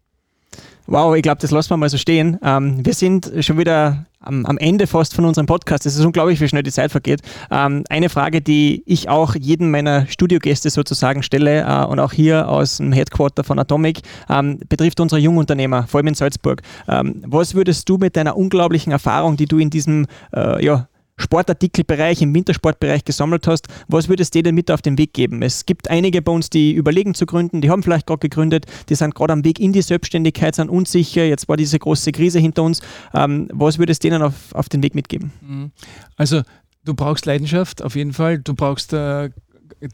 Wow, 0.87 1.15
ich 1.15 1.23
glaube, 1.23 1.41
das 1.41 1.51
lassen 1.53 1.71
wir 1.71 1.77
mal 1.77 1.89
so 1.89 1.97
stehen. 1.97 2.39
Ähm, 2.43 2.85
wir 2.85 2.93
sind 2.93 3.33
schon 3.41 3.57
wieder 3.57 4.05
am, 4.21 4.45
am, 4.47 4.59
Ende 4.59 4.87
fast 4.87 5.15
von 5.15 5.25
unserem 5.25 5.47
Podcast. 5.47 5.87
Es 5.87 5.97
ist 5.97 6.05
unglaublich, 6.05 6.41
wie 6.41 6.49
schnell 6.49 6.63
die 6.63 6.73
Zeit 6.73 6.91
vergeht. 6.91 7.21
Ähm, 7.51 7.85
eine 7.89 8.09
Frage, 8.09 8.41
die 8.41 8.83
ich 8.85 9.09
auch 9.09 9.35
jedem 9.35 9.71
meiner 9.71 10.07
Studiogäste 10.07 10.71
sozusagen 10.71 11.23
stelle 11.23 11.63
äh, 11.63 11.85
und 11.87 12.01
auch 12.01 12.13
hier 12.13 12.49
aus 12.49 12.79
dem 12.79 12.93
Headquarter 12.93 13.45
von 13.45 13.59
Atomic, 13.59 14.01
ähm, 14.29 14.59
betrifft 14.69 15.01
unsere 15.01 15.21
Jungunternehmer, 15.21 15.87
vor 15.87 15.99
allem 15.99 16.09
in 16.09 16.15
Salzburg. 16.15 16.63
Ähm, 16.89 17.23
was 17.27 17.55
würdest 17.55 17.89
du 17.89 17.97
mit 17.97 18.17
deiner 18.17 18.37
unglaublichen 18.37 18.93
Erfahrung, 18.93 19.37
die 19.37 19.47
du 19.47 19.59
in 19.59 19.71
diesem 19.71 20.07
äh, 20.35 20.65
ja, 20.65 20.89
Sportartikelbereich, 21.19 22.23
im 22.23 22.35
Wintersportbereich 22.35 23.05
gesammelt 23.05 23.47
hast, 23.47 23.69
was 23.89 24.09
würdest 24.09 24.35
du 24.35 24.43
dir 24.43 24.53
mit 24.53 24.71
auf 24.71 24.83
den 24.83 24.99
Weg 24.99 25.13
geben? 25.13 25.43
Es 25.43 25.67
gibt 25.67 25.91
einige 25.91 26.23
bei 26.23 26.33
uns, 26.33 26.51
die 26.51 26.73
überlegen 26.73 27.15
zu 27.15 27.27
gründen, 27.27 27.61
die 27.61 27.71
haben 27.71 27.83
vielleicht 27.83 28.07
gerade 28.07 28.21
gegründet, 28.21 28.67
die 28.89 28.95
sind 28.95 29.15
gerade 29.15 29.33
am 29.33 29.45
Weg 29.45 29.61
in 29.61 29.73
die 29.73 29.83
Selbstständigkeit, 29.83 30.55
sind 30.55 30.71
unsicher, 30.71 31.25
jetzt 31.25 31.49
war 31.49 31.57
diese 31.57 31.79
große 31.79 32.13
Krise 32.13 32.39
hinter 32.39 32.63
uns. 32.63 32.81
Ähm, 33.15 33.49
was 33.53 33.79
würdest 33.79 34.03
du 34.03 34.09
denen 34.09 34.23
auf, 34.23 34.55
auf 34.55 34.69
den 34.69 34.83
Weg 34.83 34.95
mitgeben? 34.95 35.33
Mhm. 35.41 35.71
Also 36.17 36.43
du 36.85 36.95
brauchst 36.95 37.27
Leidenschaft 37.27 37.83
auf 37.83 37.95
jeden 37.95 38.13
Fall, 38.13 38.39
du 38.39 38.55
brauchst 38.55 38.93
äh, 38.93 39.31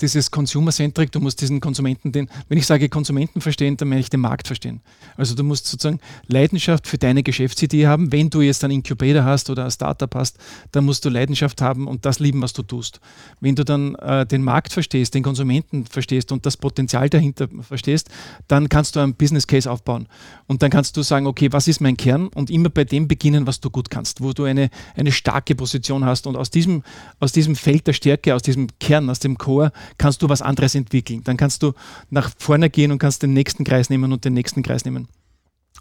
dieses 0.01 0.31
Consumer-Centric, 0.31 1.13
du 1.13 1.21
musst 1.21 1.41
diesen 1.41 1.61
Konsumenten, 1.61 2.13
den, 2.13 2.29
wenn 2.49 2.59
ich 2.59 2.67
sage 2.67 2.89
Konsumenten 2.89 3.41
verstehen, 3.41 3.77
dann 3.77 3.89
meine 3.89 4.01
ich 4.01 4.11
den 4.11 4.21
Markt 4.21 4.47
verstehen. 4.47 4.81
Also 5.17 5.35
du 5.35 5.43
musst 5.43 5.67
sozusagen 5.67 6.01
Leidenschaft 6.27 6.87
für 6.87 6.99
deine 6.99 7.23
Geschäftsidee 7.23 7.87
haben. 7.87 8.13
Wenn 8.13 8.31
du 8.31 8.41
jetzt 8.41 8.65
einen 8.65 8.75
Incubator 8.75 9.25
hast 9.25 9.51
oder 9.51 9.65
ein 9.65 9.71
Startup 9.71 10.15
hast, 10.15 10.39
dann 10.73 10.85
musst 10.85 11.05
du 11.05 11.09
Leidenschaft 11.09 11.63
haben 11.63 11.87
und 11.87 12.05
das 12.05 12.19
lieben, 12.19 12.43
was 12.43 12.53
du 12.53 12.63
tust. 12.63 13.01
Wenn 13.41 13.55
du 13.55 13.65
dann 13.65 13.95
äh, 13.97 14.27
den 14.27 14.43
Markt 14.43 14.73
verstehst, 14.73 15.15
den 15.15 15.23
Konsumenten 15.23 15.87
verstehst 15.87 16.33
und 16.33 16.45
das 16.45 16.57
Potenzial 16.57 17.09
dahinter 17.09 17.49
verstehst, 17.61 18.11
dann 18.47 18.69
kannst 18.69 18.97
du 18.97 19.01
einen 19.01 19.15
Business 19.15 19.47
Case 19.47 19.71
aufbauen. 19.71 20.07
Und 20.47 20.63
dann 20.63 20.71
kannst 20.71 20.97
du 20.97 21.03
sagen, 21.03 21.27
okay, 21.27 21.49
was 21.53 21.69
ist 21.69 21.81
mein 21.81 21.97
Kern? 21.97 22.29
Und 22.29 22.51
immer 22.51 22.69
bei 22.69 22.85
dem 22.85 23.09
beginnen, 23.09 23.47
was 23.47 23.61
du 23.61 23.71
gut 23.71 23.91
kannst, 23.91 24.21
wo 24.21 24.33
du 24.33 24.45
eine, 24.45 24.71
eine 24.97 25.13
starke 25.13 25.55
Position 25.55 26.05
hast. 26.05 26.27
Und 26.27 26.37
aus 26.37 26.51
diesem, 26.51 26.83
aus 27.21 27.33
diesem 27.33 27.57
Feld 27.57 27.87
der 27.87 27.93
Stärke, 27.93 28.35
aus 28.35 28.43
diesem 28.43 28.69
Kern, 28.79 29.09
aus 29.11 29.19
dem 29.19 29.39
Core, 29.39 29.73
kannst 29.99 30.23
du 30.23 30.29
was 30.29 30.43
anderes 30.43 30.75
entwickeln. 30.75 31.23
Dann 31.25 31.37
kannst 31.37 31.63
du 31.63 31.73
nach 32.11 32.31
vorne 32.39 32.71
gehen 32.71 32.93
und 32.93 32.99
kannst 32.99 33.23
den 33.23 33.33
nächsten 33.33 33.65
Kreis 33.65 33.91
nehmen 33.91 34.13
und 34.13 34.25
den 34.25 34.35
nächsten 34.35 34.63
Kreis 34.63 34.85
nehmen 34.85 35.09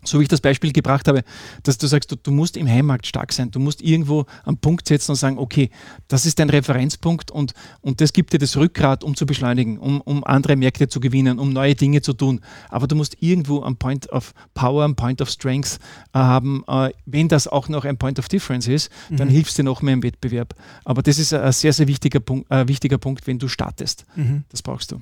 so 0.03 0.19
wie 0.19 0.23
ich 0.23 0.29
das 0.29 0.41
Beispiel 0.41 0.71
gebracht 0.71 1.07
habe, 1.07 1.23
dass 1.63 1.77
du 1.77 1.87
sagst, 1.87 2.11
du, 2.11 2.15
du, 2.15 2.31
musst 2.31 2.57
im 2.57 2.67
Heimmarkt 2.67 3.07
stark 3.07 3.33
sein. 3.33 3.51
Du 3.51 3.59
musst 3.59 3.81
irgendwo 3.81 4.25
am 4.45 4.57
Punkt 4.57 4.87
setzen 4.87 5.11
und 5.11 5.15
sagen, 5.15 5.37
okay, 5.37 5.69
das 6.07 6.25
ist 6.25 6.39
dein 6.39 6.49
Referenzpunkt 6.49 7.31
und, 7.31 7.53
und 7.81 7.99
das 7.99 8.13
gibt 8.13 8.33
dir 8.33 8.37
das 8.37 8.57
Rückgrat, 8.57 9.03
um 9.03 9.15
zu 9.15 9.25
beschleunigen, 9.25 9.77
um, 9.77 10.01
um 10.01 10.23
andere 10.23 10.55
Märkte 10.55 10.87
zu 10.87 10.99
gewinnen, 10.99 11.39
um 11.39 11.51
neue 11.51 11.75
Dinge 11.75 12.01
zu 12.01 12.13
tun. 12.13 12.41
Aber 12.69 12.87
du 12.87 12.95
musst 12.95 13.17
irgendwo 13.21 13.63
am 13.63 13.77
Point 13.77 14.09
of 14.11 14.33
Power, 14.53 14.83
am 14.83 14.95
Point 14.95 15.21
of 15.21 15.29
Strength 15.29 15.79
äh, 16.13 16.19
haben. 16.19 16.63
Äh, 16.67 16.91
wenn 17.05 17.27
das 17.27 17.47
auch 17.47 17.67
noch 17.67 17.85
ein 17.85 17.97
Point 17.97 18.19
of 18.19 18.27
Difference 18.27 18.67
ist, 18.67 18.91
dann 19.09 19.27
mhm. 19.27 19.31
hilfst 19.33 19.57
du 19.57 19.63
noch 19.63 19.81
mehr 19.81 19.93
im 19.93 20.03
Wettbewerb. 20.03 20.53
Aber 20.85 21.01
das 21.01 21.17
ist 21.19 21.33
ein 21.33 21.51
sehr, 21.51 21.73
sehr 21.73 21.87
wichtiger 21.87 22.19
Punkt, 22.19 22.49
äh, 22.51 22.67
wichtiger 22.67 22.97
Punkt 22.97 23.27
wenn 23.27 23.39
du 23.39 23.47
startest. 23.47 24.05
Mhm. 24.15 24.43
Das 24.49 24.61
brauchst 24.61 24.91
du. 24.91 25.01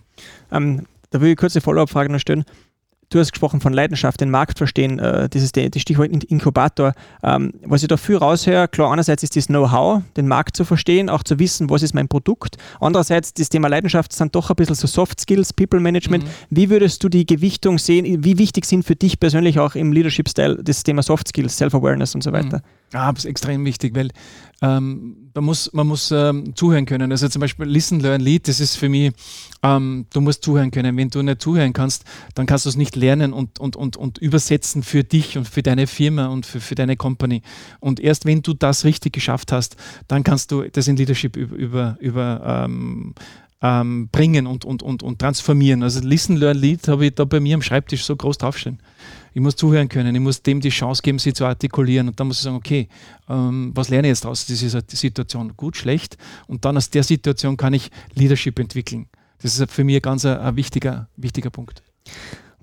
Ähm, 0.52 0.86
da 1.12 1.21
will 1.21 1.32
ich 1.32 1.38
kurze 1.38 1.62
Follow-up-Frage 1.62 2.12
noch 2.12 2.19
stellen. 2.19 2.45
Du 3.10 3.20
hast 3.20 3.32
gesprochen 3.32 3.62
von 3.62 3.74
Leidenschaft, 3.74 4.20
den 4.22 4.30
Markt 4.30 4.58
verstehen, 4.58 5.00
äh, 5.00 5.30
das 5.30 5.44
ist 5.44 5.56
die, 5.56 5.80
Stichwort 5.80 6.10
Inkubator. 6.10 6.94
Ähm, 7.24 7.54
was 7.63 7.82
ich 7.82 7.88
dafür 7.88 8.20
raushöre, 8.20 8.68
klar, 8.68 8.91
einerseits 8.91 9.24
ist 9.24 9.36
das 9.36 9.48
Know-how, 9.48 10.02
den 10.18 10.28
Markt 10.28 10.58
zu 10.58 10.65
verstehen, 10.65 11.10
auch 11.10 11.24
zu 11.24 11.39
wissen, 11.39 11.70
was 11.70 11.84
ist 11.84 11.94
mein 11.94 12.08
Produkt. 12.08 12.58
Andererseits, 12.80 13.34
das 13.34 13.50
Thema 13.50 13.68
Leidenschaft 13.68 14.13
sind 14.13 14.36
doch 14.36 14.50
ein 14.50 14.56
bisschen 14.56 14.76
so 14.76 14.88
Soft 14.88 15.20
Skills, 15.22 15.54
People 15.54 15.80
Management. 15.80 16.24
Mhm. 16.24 16.30
Wie 16.50 16.70
würdest 16.70 17.04
du 17.04 17.10
die 17.10 17.26
Gewichtung 17.26 17.78
sehen? 17.78 18.24
Wie 18.24 18.38
wichtig 18.38 18.65
sind 18.65 18.84
für 18.84 18.96
dich 18.96 19.20
persönlich 19.20 19.60
auch 19.60 19.76
im 19.76 19.91
Leadership-Style 19.91 20.63
das 20.63 20.84
Thema 20.84 21.04
Soft 21.04 21.28
Skills, 21.28 21.58
Self-Awareness 21.58 22.15
und 22.15 22.24
so 22.24 22.32
weiter? 22.32 22.58
Mhm. 22.58 22.63
Ja, 22.93 23.12
das 23.12 23.26
ist 23.26 23.30
extrem 23.30 23.65
wichtig, 23.65 23.95
weil 23.95 24.10
ähm, 24.62 25.32
man 25.34 25.43
muss, 25.43 25.74
man 25.74 25.88
muss 25.88 26.12
ähm, 26.12 26.56
zuhören 26.56 26.86
können. 26.86 27.12
Also 27.12 27.28
zum 27.28 27.41
Beispiel 27.41 27.65
Listen, 27.65 28.00
Learn, 28.00 28.21
Lead, 28.21 28.48
das 28.48 28.60
ist 28.60 28.78
für 28.78 28.88
mich, 28.88 29.12
ähm, 29.63 30.06
du 30.13 30.21
musst 30.21 30.43
zuhören 30.43 30.71
können. 30.71 30.95
Wenn 30.95 31.10
du 31.10 31.21
nicht 31.21 31.41
zuhören 31.41 31.74
kannst, 31.74 32.06
dann 32.36 32.45
kannst 32.45 32.65
du 32.65 32.69
es 32.69 32.78
nicht 32.78 32.95
lernen 32.95 33.34
und, 33.34 33.60
und, 33.60 33.76
und, 33.76 33.98
und 33.98 34.17
übersetzen 34.17 34.82
für 34.82 35.04
dich 35.04 35.38
und 35.38 35.48
für 35.48 35.62
deine 35.62 35.88
Firma 35.88 36.28
und 36.28 36.45
für, 36.45 36.62
für 36.62 36.76
deine 36.76 36.95
Company. 36.95 37.41
Und 37.80 38.00
erst 38.00 38.26
wenn 38.26 38.41
du 38.41 38.54
das 38.54 38.86
richtig 38.86 39.13
geschafft 39.13 39.52
hast, 39.52 39.76
dann 40.08 40.24
kannst 40.24 40.52
du 40.52 40.63
das 40.69 40.88
in 40.88 40.95
Leadership 40.95 41.36
über, 41.36 41.56
über, 41.56 41.98
über 42.00 42.69
ähm, 43.65 44.10
bringen 44.12 44.45
und, 44.45 44.63
und, 44.63 44.84
und, 44.84 45.01
und 45.01 45.17
transformieren. 45.19 45.82
Also 45.82 45.99
Listen, 46.01 46.36
Learn, 46.36 46.58
Lead 46.58 46.88
habe 46.88 47.08
ich 47.08 47.15
da 47.15 47.25
bei 47.25 47.39
mir 47.39 47.56
am 47.56 47.63
Schreibtisch 47.63 48.04
so 48.04 48.15
groß 48.15 48.38
draufstehen. 48.38 48.80
Ich 49.34 49.41
muss 49.41 49.56
zuhören 49.56 49.89
können, 49.89 50.15
ich 50.15 50.21
muss 50.21 50.43
dem 50.43 50.62
die 50.62 50.69
Chance 50.69 51.01
geben, 51.01 51.19
sie 51.19 51.34
zu 51.34 51.45
artikulieren 51.45 52.08
und 52.08 52.19
dann 52.19 52.28
muss 52.28 52.38
ich 52.38 52.43
sagen, 52.43 52.56
okay, 52.56 52.88
ähm, 53.28 53.71
was 53.73 53.89
lerne 53.89 54.08
ich 54.08 54.12
jetzt 54.12 54.25
aus 54.25 54.45
dieser 54.45 54.82
Situation? 54.88 55.54
Gut, 55.58 55.75
schlecht? 55.78 56.17
Und 56.47 56.63
dann 56.63 56.78
aus 56.78 56.89
der 56.89 57.04
Situation 57.04 57.58
kann 57.58 57.73
ich 57.73 57.89
Leadership 58.13 58.60
entwickeln. 58.60 59.08
Das 59.41 59.60
ist 59.60 59.71
für 59.71 59.84
mich 59.84 60.01
ganz 60.01 60.25
ein, 60.25 60.38
ein 60.38 60.56
wichtiger, 60.56 61.10
wichtiger 61.17 61.49
Punkt. 61.49 61.82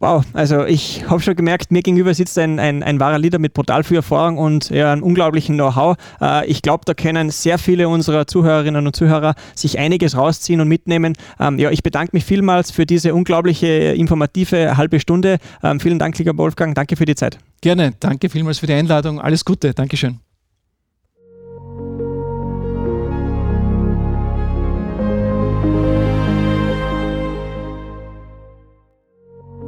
Wow, 0.02 0.24
also 0.32 0.64
ich 0.64 1.08
habe 1.08 1.20
schon 1.20 1.36
gemerkt, 1.36 1.70
mir 1.70 1.80
gegenüber 1.80 2.12
sitzt 2.12 2.36
ein, 2.36 2.58
ein, 2.58 2.82
ein 2.82 2.98
wahrer 2.98 3.20
Leader 3.20 3.38
mit 3.38 3.54
brutal 3.54 3.84
viel 3.84 3.98
Erfahrung 3.98 4.36
und 4.36 4.68
ja, 4.70 4.90
einem 4.92 5.04
unglaublichen 5.04 5.54
Know-how. 5.54 5.96
Äh, 6.20 6.44
ich 6.46 6.60
glaube, 6.60 6.82
da 6.84 6.92
können 6.92 7.30
sehr 7.30 7.56
viele 7.56 7.88
unserer 7.88 8.26
Zuhörerinnen 8.26 8.84
und 8.84 8.96
Zuhörer 8.96 9.36
sich 9.54 9.78
einiges 9.78 10.16
rausziehen 10.16 10.60
und 10.60 10.66
mitnehmen. 10.66 11.12
Ähm, 11.38 11.56
ja, 11.60 11.70
ich 11.70 11.84
bedanke 11.84 12.16
mich 12.16 12.24
vielmals 12.24 12.72
für 12.72 12.84
diese 12.84 13.14
unglaubliche 13.14 13.68
informative 13.68 14.76
halbe 14.76 14.98
Stunde. 14.98 15.38
Ähm, 15.62 15.78
vielen 15.78 16.00
Dank, 16.00 16.18
lieber 16.18 16.36
Wolfgang. 16.36 16.74
Danke 16.74 16.96
für 16.96 17.04
die 17.04 17.14
Zeit. 17.14 17.38
Gerne. 17.60 17.92
Danke 18.00 18.28
vielmals 18.28 18.58
für 18.58 18.66
die 18.66 18.72
Einladung. 18.72 19.20
Alles 19.20 19.44
Gute. 19.44 19.72
Dankeschön. 19.72 20.31